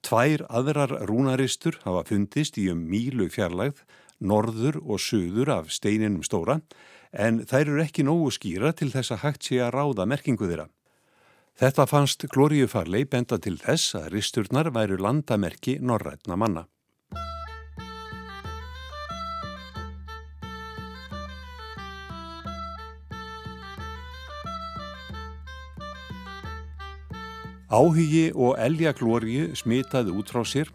Tvær 0.06 0.44
aðrar 0.46 0.92
rúnaristur 1.10 1.80
hafa 1.82 2.04
fundist 2.06 2.60
í 2.62 2.68
um 2.70 2.84
mílu 2.86 3.26
fjarlægð, 3.34 3.80
norður 4.22 4.78
og 4.84 5.02
söður 5.02 5.50
af 5.56 5.74
steininum 5.74 6.22
stóra, 6.22 6.60
en 7.10 7.42
þær 7.50 7.64
eru 7.64 7.82
ekki 7.82 8.06
nógu 8.06 8.30
skýra 8.30 8.70
til 8.76 8.92
þess 8.94 9.16
að 9.16 9.22
hægt 9.24 9.50
sé 9.50 9.58
að 9.64 9.74
ráða 9.74 10.06
merkingu 10.06 10.46
þeirra. 10.46 10.68
Þetta 11.56 11.88
fannst 11.90 12.28
Glóriu 12.30 12.68
Farley 12.70 13.08
benda 13.10 13.40
til 13.42 13.56
þess 13.58 13.96
að 13.98 14.10
risturnar 14.14 14.70
væru 14.76 15.00
landamerki 15.02 15.80
norrætna 15.80 16.38
manna. 16.38 16.66
Áhugi 27.66 28.30
og 28.30 28.60
eljaglóriu 28.62 29.48
smitaði 29.58 30.12
út 30.14 30.30
frá 30.30 30.44
sér 30.46 30.68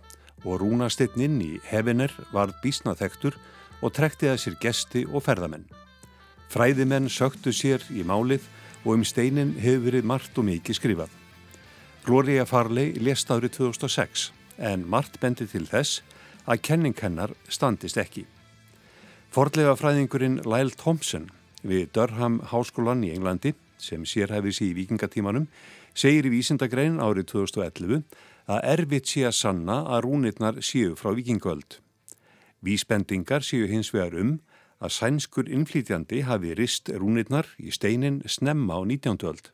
og 0.44 0.58
rúnasteinninn 0.60 1.38
í 1.40 1.52
hefiner 1.70 2.12
varð 2.34 2.58
bísnaþektur 2.60 3.38
og 3.80 3.94
trekkti 3.96 4.28
að 4.28 4.42
sér 4.44 4.58
gesti 4.60 5.06
og 5.08 5.24
ferðamenn. 5.24 5.64
Fræðimenn 6.52 7.08
söktu 7.08 7.54
sér 7.56 7.86
í 7.96 8.04
málið 8.04 8.44
og 8.84 8.98
um 8.98 9.08
steinin 9.08 9.56
hefur 9.64 9.86
verið 9.88 10.12
margt 10.12 10.36
og 10.36 10.50
mikið 10.50 10.80
skrifað. 10.82 11.16
Gloria 12.04 12.44
Farley 12.44 12.92
lest 13.00 13.32
árið 13.32 13.56
2006 13.62 14.28
en 14.60 14.84
margt 14.84 15.16
bendi 15.24 15.48
til 15.48 15.64
þess 15.72 16.02
að 16.44 16.64
kenninkennar 16.68 17.32
standist 17.48 17.96
ekki. 18.04 18.26
Fordlega 19.32 19.78
fræðingurinn 19.80 20.42
Lyle 20.44 20.76
Thompson 20.76 21.30
við 21.64 21.88
Durham 21.96 22.42
Háskólan 22.52 23.06
í 23.08 23.16
Englandi 23.16 23.56
sem 23.82 24.04
sérhæfis 24.04 24.60
í 24.66 24.74
vikingatímanum 24.76 25.48
segir 25.94 26.28
í 26.28 26.34
vísindagrein 26.34 27.00
árið 27.04 27.32
2011 27.34 28.04
að 28.52 28.66
erfitt 28.74 29.12
sé 29.12 29.26
að 29.28 29.38
sanna 29.38 29.82
að 29.92 30.06
rúnirnar 30.08 30.60
séu 30.66 30.96
frá 31.00 31.14
vikingöld. 31.16 31.80
Vísbendingar 32.62 33.46
séu 33.46 33.68
hins 33.70 33.92
vegar 33.94 34.18
um 34.22 34.36
að 34.82 34.96
sænskur 34.98 35.50
innflýtjandi 35.50 36.24
hafi 36.26 36.56
rist 36.58 36.90
rúnirnar 36.90 37.50
í 37.62 37.74
steinin 37.74 38.22
snemma 38.26 38.78
á 38.78 38.82
19. 38.86 39.22
öld. 39.30 39.52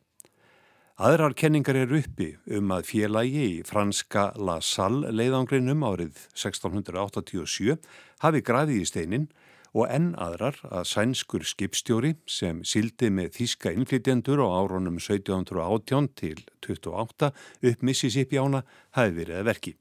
Aðrar 0.98 1.36
kenningar 1.38 1.76
eru 1.78 2.00
uppi 2.00 2.32
um 2.58 2.72
að 2.74 2.88
félagi 2.88 3.44
í 3.46 3.58
franska 3.62 4.32
La 4.34 4.56
Salle 4.58 5.12
leiðangrinum 5.14 5.84
árið 5.86 6.24
1687 6.34 7.76
hafi 8.24 8.42
grafið 8.42 8.80
í 8.82 8.88
steinin 8.88 9.28
og 9.78 9.86
enn 9.94 10.08
aðrar 10.18 10.56
að 10.74 10.86
sænskur 10.90 11.44
skipstjóri 11.46 12.16
sem 12.26 12.64
sildi 12.66 13.12
með 13.14 13.36
þíska 13.36 13.70
innflytjendur 13.76 14.42
á 14.42 14.48
áronum 14.58 14.96
1718 14.98 16.08
til 16.18 16.40
28 16.66 17.30
upp 17.70 17.84
Mississippi 17.86 18.40
ána 18.42 18.64
hafi 18.98 19.14
verið 19.20 19.38
að 19.38 19.46
verki. 19.52 19.74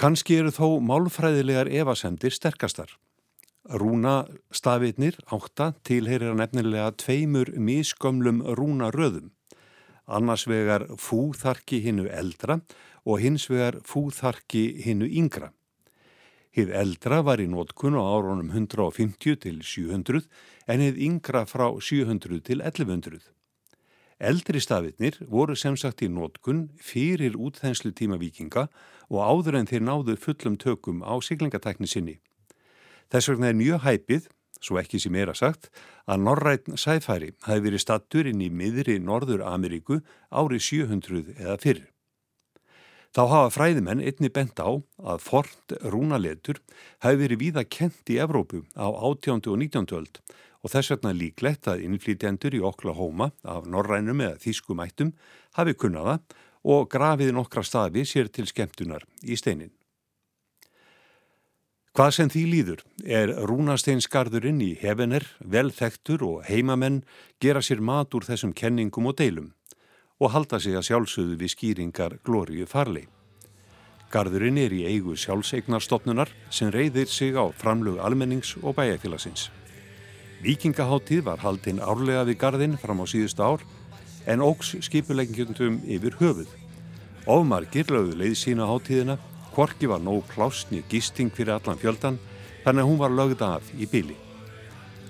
Kanski 0.00 0.40
eru 0.40 0.50
þó 0.56 0.80
málfræðilegar 0.80 1.68
evasendir 1.68 2.34
sterkastar. 2.34 2.94
Rúna 3.68 4.24
stafirnir 4.50 5.18
átta 5.28 5.74
tilherir 5.84 6.32
nefnilega 6.34 6.94
tveimur 6.96 7.52
misgömlum 7.60 8.40
rúnaröðum. 8.56 9.28
Annars 10.10 10.46
vegar 10.48 10.88
fúþarki 10.98 11.82
hinnu 11.84 12.08
eldra 12.08 12.62
og 13.04 13.20
hins 13.20 13.44
vegar 13.52 13.78
fúþarki 13.86 14.80
hinnu 14.82 15.06
yngra. 15.06 15.52
Hið 16.50 16.72
eldra 16.74 17.20
var 17.22 17.38
í 17.38 17.46
nótkun 17.46 17.94
á 17.94 18.02
árunum 18.02 18.50
150 18.50 19.36
til 19.44 19.60
700 19.62 20.24
en 20.66 20.82
hið 20.82 20.96
yngra 21.06 21.44
frá 21.46 21.68
700 21.78 22.40
til 22.42 22.58
1100. 22.64 23.20
Eldri 24.20 24.60
stafirnir 24.60 25.16
voru 25.30 25.54
sem 25.56 25.78
sagt 25.80 26.02
í 26.02 26.08
nótkun 26.10 26.66
fyrir 26.76 27.38
útþenslu 27.38 27.94
tíma 27.96 28.18
vikinga 28.20 28.66
og 29.08 29.22
áður 29.22 29.60
en 29.60 29.70
þeir 29.70 29.86
náðu 29.86 30.18
fullum 30.18 30.58
tökum 30.60 31.00
á 31.06 31.14
siglingatekni 31.22 31.88
sinni. 31.88 32.18
Þess 33.10 33.30
vegna 33.30 33.48
er 33.48 33.56
mjög 33.58 33.86
hæpið, 33.86 34.28
svo 34.60 34.76
ekki 34.82 35.00
sem 35.00 35.14
er 35.16 35.30
að 35.30 35.40
sagt, 35.40 35.70
að 36.04 36.26
Norrætn 36.26 36.76
sæfæri 36.76 37.30
hafi 37.46 37.64
verið 37.64 37.84
stattur 37.86 38.28
inn 38.28 38.42
í 38.42 38.50
miðri 38.50 38.98
Norður 38.98 39.46
Ameríku 39.46 40.02
árið 40.28 40.66
700 40.66 41.38
eða 41.38 41.56
fyrr. 41.62 41.86
Þá 43.10 43.22
hafa 43.26 43.50
fræðimenn 43.50 44.02
einni 44.06 44.28
bent 44.30 44.60
á 44.62 44.70
að 44.70 45.22
fornt 45.24 45.72
rúnaletur 45.82 46.60
hafi 47.02 47.18
verið 47.18 47.40
víða 47.40 47.64
kent 47.66 48.12
í 48.14 48.20
Evrópu 48.22 48.62
á 48.78 48.86
18. 48.86 49.50
og 49.50 49.58
19. 49.58 49.88
öld 49.98 50.20
og 50.62 50.70
þess 50.70 50.92
vegna 50.92 51.10
líklegt 51.16 51.66
að 51.72 51.82
innflýtjendur 51.88 52.54
í 52.54 52.62
Oklahoma 52.62 53.32
af 53.42 53.66
norrænum 53.66 54.22
eða 54.22 54.38
þýskumættum 54.44 55.10
hafi 55.58 55.74
kunnaða 55.74 56.20
og 56.62 56.86
grafið 56.92 57.34
nokkra 57.34 57.66
stafi 57.66 58.06
sér 58.06 58.30
til 58.30 58.46
skemmtunar 58.46 59.02
í 59.26 59.34
steinin. 59.34 59.74
Hvað 61.90 62.10
sem 62.14 62.30
því 62.30 62.46
líður 62.46 62.84
er 63.02 63.32
rúnasteinsgarðurinn 63.50 64.60
í 64.62 64.76
hefenir, 64.78 65.26
velþektur 65.42 66.22
og 66.22 66.44
heimamenn 66.46 67.02
gera 67.42 67.58
sér 67.58 67.82
mat 67.82 68.14
úr 68.14 68.22
þessum 68.28 68.54
kenningum 68.54 69.10
og 69.10 69.18
deilum 69.18 69.50
og 70.20 70.34
halda 70.34 70.60
sig 70.60 70.76
að 70.76 70.86
sjálfsögðu 70.90 71.38
við 71.40 71.52
skýringar 71.54 72.18
glóriu 72.26 72.66
farli. 72.68 73.06
Garðurinn 74.10 74.58
er 74.58 74.72
í 74.74 74.82
eigu 74.90 75.14
sjálfsegnarstofnunar 75.16 76.32
sem 76.50 76.72
reyðir 76.74 77.08
sig 77.08 77.36
á 77.38 77.46
framlög 77.56 78.00
almennings 78.02 78.56
og 78.60 78.74
bæjarfélagsins. 78.76 79.48
Vikingaháttíð 80.42 81.24
var 81.28 81.40
haldinn 81.44 81.80
árlega 81.80 82.24
við 82.28 82.40
garðinn 82.42 82.78
fram 82.80 83.00
á 83.00 83.06
síðust 83.08 83.40
ár 83.40 83.64
en 84.26 84.42
ógs 84.44 84.74
skipuleikingjöndum 84.82 85.80
yfir 85.86 86.18
höfuð. 86.20 86.50
Ofmargir 87.30 87.88
lögðu 87.92 88.18
leið 88.18 88.36
sína 88.40 88.68
háttíðina, 88.68 89.18
Korki 89.54 89.88
var 89.90 90.02
nóg 90.02 90.26
plásni 90.30 90.82
gisting 90.88 91.32
fyrir 91.34 91.56
allan 91.56 91.80
fjöldan 91.80 92.18
þannig 92.64 92.84
að 92.84 92.90
hún 92.90 93.00
var 93.00 93.14
lögð 93.14 93.46
af 93.46 93.72
í 93.78 93.88
bíli. 93.88 94.18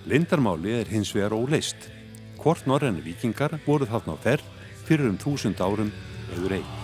Lindarmáli 0.06 0.76
er 0.80 0.88
hins 0.88 1.14
vegar 1.14 1.34
óleist. 1.36 1.90
Hvort 2.40 2.66
norræni 2.66 3.02
vikingar 3.04 3.58
voru 3.66 3.88
þarna 3.88 4.16
á 4.16 4.18
ferð 4.20 4.59
fyrir 4.90 5.07
um 5.07 5.18
þúsund 5.22 5.61
árum 5.62 5.92
auður 6.35 6.59
eig. 6.59 6.79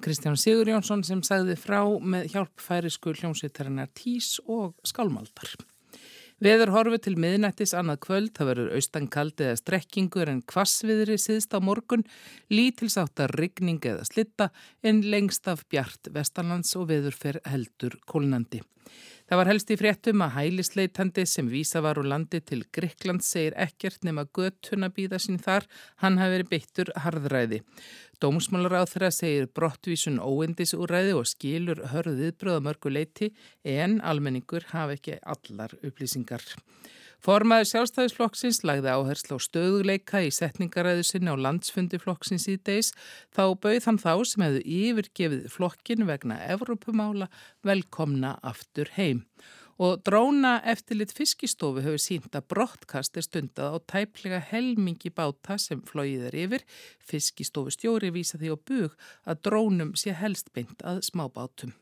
Var 0.00 0.06
Kristján 0.06 0.36
Sigur 0.36 0.68
Jónsson 0.68 1.02
sem 1.04 1.20
sagði 1.20 1.56
frá 1.60 1.82
með 1.84 2.30
hjálp 2.32 2.62
færisku 2.62 3.12
hljómsveitarinnar 3.12 3.90
Tís 3.92 4.38
og 4.48 4.72
Skálmaldar. 4.86 5.50
Veður 6.40 6.72
horfi 6.72 7.00
til 7.04 7.18
miðnættis 7.20 7.74
annað 7.76 8.00
kvöld, 8.06 8.30
það 8.32 8.48
verður 8.48 8.78
austankald 8.78 9.42
eða 9.44 9.58
strekkingur 9.60 10.30
en 10.32 10.40
kvassviðri 10.48 11.18
síðst 11.20 11.52
á 11.52 11.60
morgun, 11.60 12.06
lítilsáttar 12.48 13.34
rigning 13.36 13.84
eða 13.84 14.06
slitta 14.08 14.48
en 14.80 15.02
lengst 15.04 15.50
af 15.52 15.66
bjart 15.68 16.08
vestanlands 16.14 16.72
og 16.80 16.88
veður 16.94 17.20
fer 17.20 17.42
heldur 17.44 17.98
kólnandi. 18.08 18.62
Það 19.30 19.38
var 19.38 19.46
helst 19.46 19.68
í 19.70 19.74
fréttum 19.78 20.22
að 20.24 20.32
hælisleitandi 20.34 21.22
sem 21.30 21.46
vísa 21.46 21.78
var 21.84 22.00
úr 22.00 22.08
landi 22.10 22.40
til 22.42 22.64
Grekland 22.74 23.22
segir 23.22 23.54
ekkert 23.62 24.02
nema 24.02 24.24
göttuna 24.26 24.88
býða 24.90 25.20
sín 25.22 25.38
þar, 25.38 25.68
hann 26.02 26.18
hafi 26.18 26.32
verið 26.34 26.48
beittur 26.50 26.90
harðræði. 27.04 27.60
Dómsmálar 28.18 28.74
á 28.82 28.90
þeirra 28.90 29.12
segir 29.14 29.46
brottvísun 29.54 30.18
óendis 30.18 30.74
úræði 30.74 31.14
og 31.14 31.30
skilur 31.30 31.84
hörðið 31.92 32.34
bröðamörgu 32.42 32.90
leiti 32.90 33.30
en 33.62 34.00
almenningur 34.02 34.66
hafi 34.72 34.98
ekki 34.98 35.20
allar 35.22 35.78
upplýsingar. 35.78 36.42
Formaður 37.20 37.66
sjálfstæðisflokksins 37.68 38.62
lagði 38.64 38.94
áherslu 38.96 39.36
á 39.36 39.44
stöðuleika 39.44 40.22
í 40.24 40.30
setningaræðu 40.32 41.02
sinni 41.04 41.28
á 41.28 41.36
landsfundi 41.36 41.98
flokksins 42.00 42.46
í 42.48 42.54
deis 42.64 42.94
þá 43.36 43.52
bauð 43.60 43.88
hann 43.90 44.00
þá 44.00 44.12
sem 44.24 44.44
hefðu 44.46 44.62
yfirgefið 44.64 45.42
flokkin 45.52 46.06
vegna 46.08 46.38
Evrópumála 46.54 47.28
velkomna 47.60 48.38
aftur 48.40 48.88
heim. 48.96 49.26
Og 49.80 50.00
dróna 50.04 50.54
eftirlit 50.68 51.12
fiskistofu 51.16 51.84
hefur 51.84 52.00
sínt 52.00 52.32
að 52.36 52.48
brottkast 52.54 53.20
er 53.20 53.28
stundað 53.28 53.76
á 53.76 53.78
tæplega 53.92 54.40
helmingi 54.40 55.12
báta 55.12 55.58
sem 55.60 55.84
flóið 55.84 56.26
er 56.30 56.40
yfir. 56.46 56.66
Fiskistofu 57.04 57.76
stjóri 57.76 58.12
vísa 58.16 58.40
því 58.40 58.52
á 58.52 58.56
bug 58.56 58.96
að 59.28 59.44
drónum 59.44 59.92
sé 59.92 60.16
helst 60.16 60.52
beint 60.56 60.84
að 60.84 61.04
smábátum. 61.12 61.76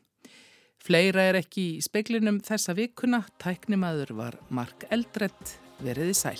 Fleira 0.79 1.25
er 1.27 1.41
ekki 1.41 1.65
í 1.75 1.81
speklinum 1.83 2.39
þessa 2.45 2.73
vikuna, 2.77 3.21
tæknimaður 3.41 4.15
var 4.15 4.39
Mark 4.49 4.87
Eldredd, 4.89 5.57
veriði 5.83 6.15
sæl. 6.15 6.39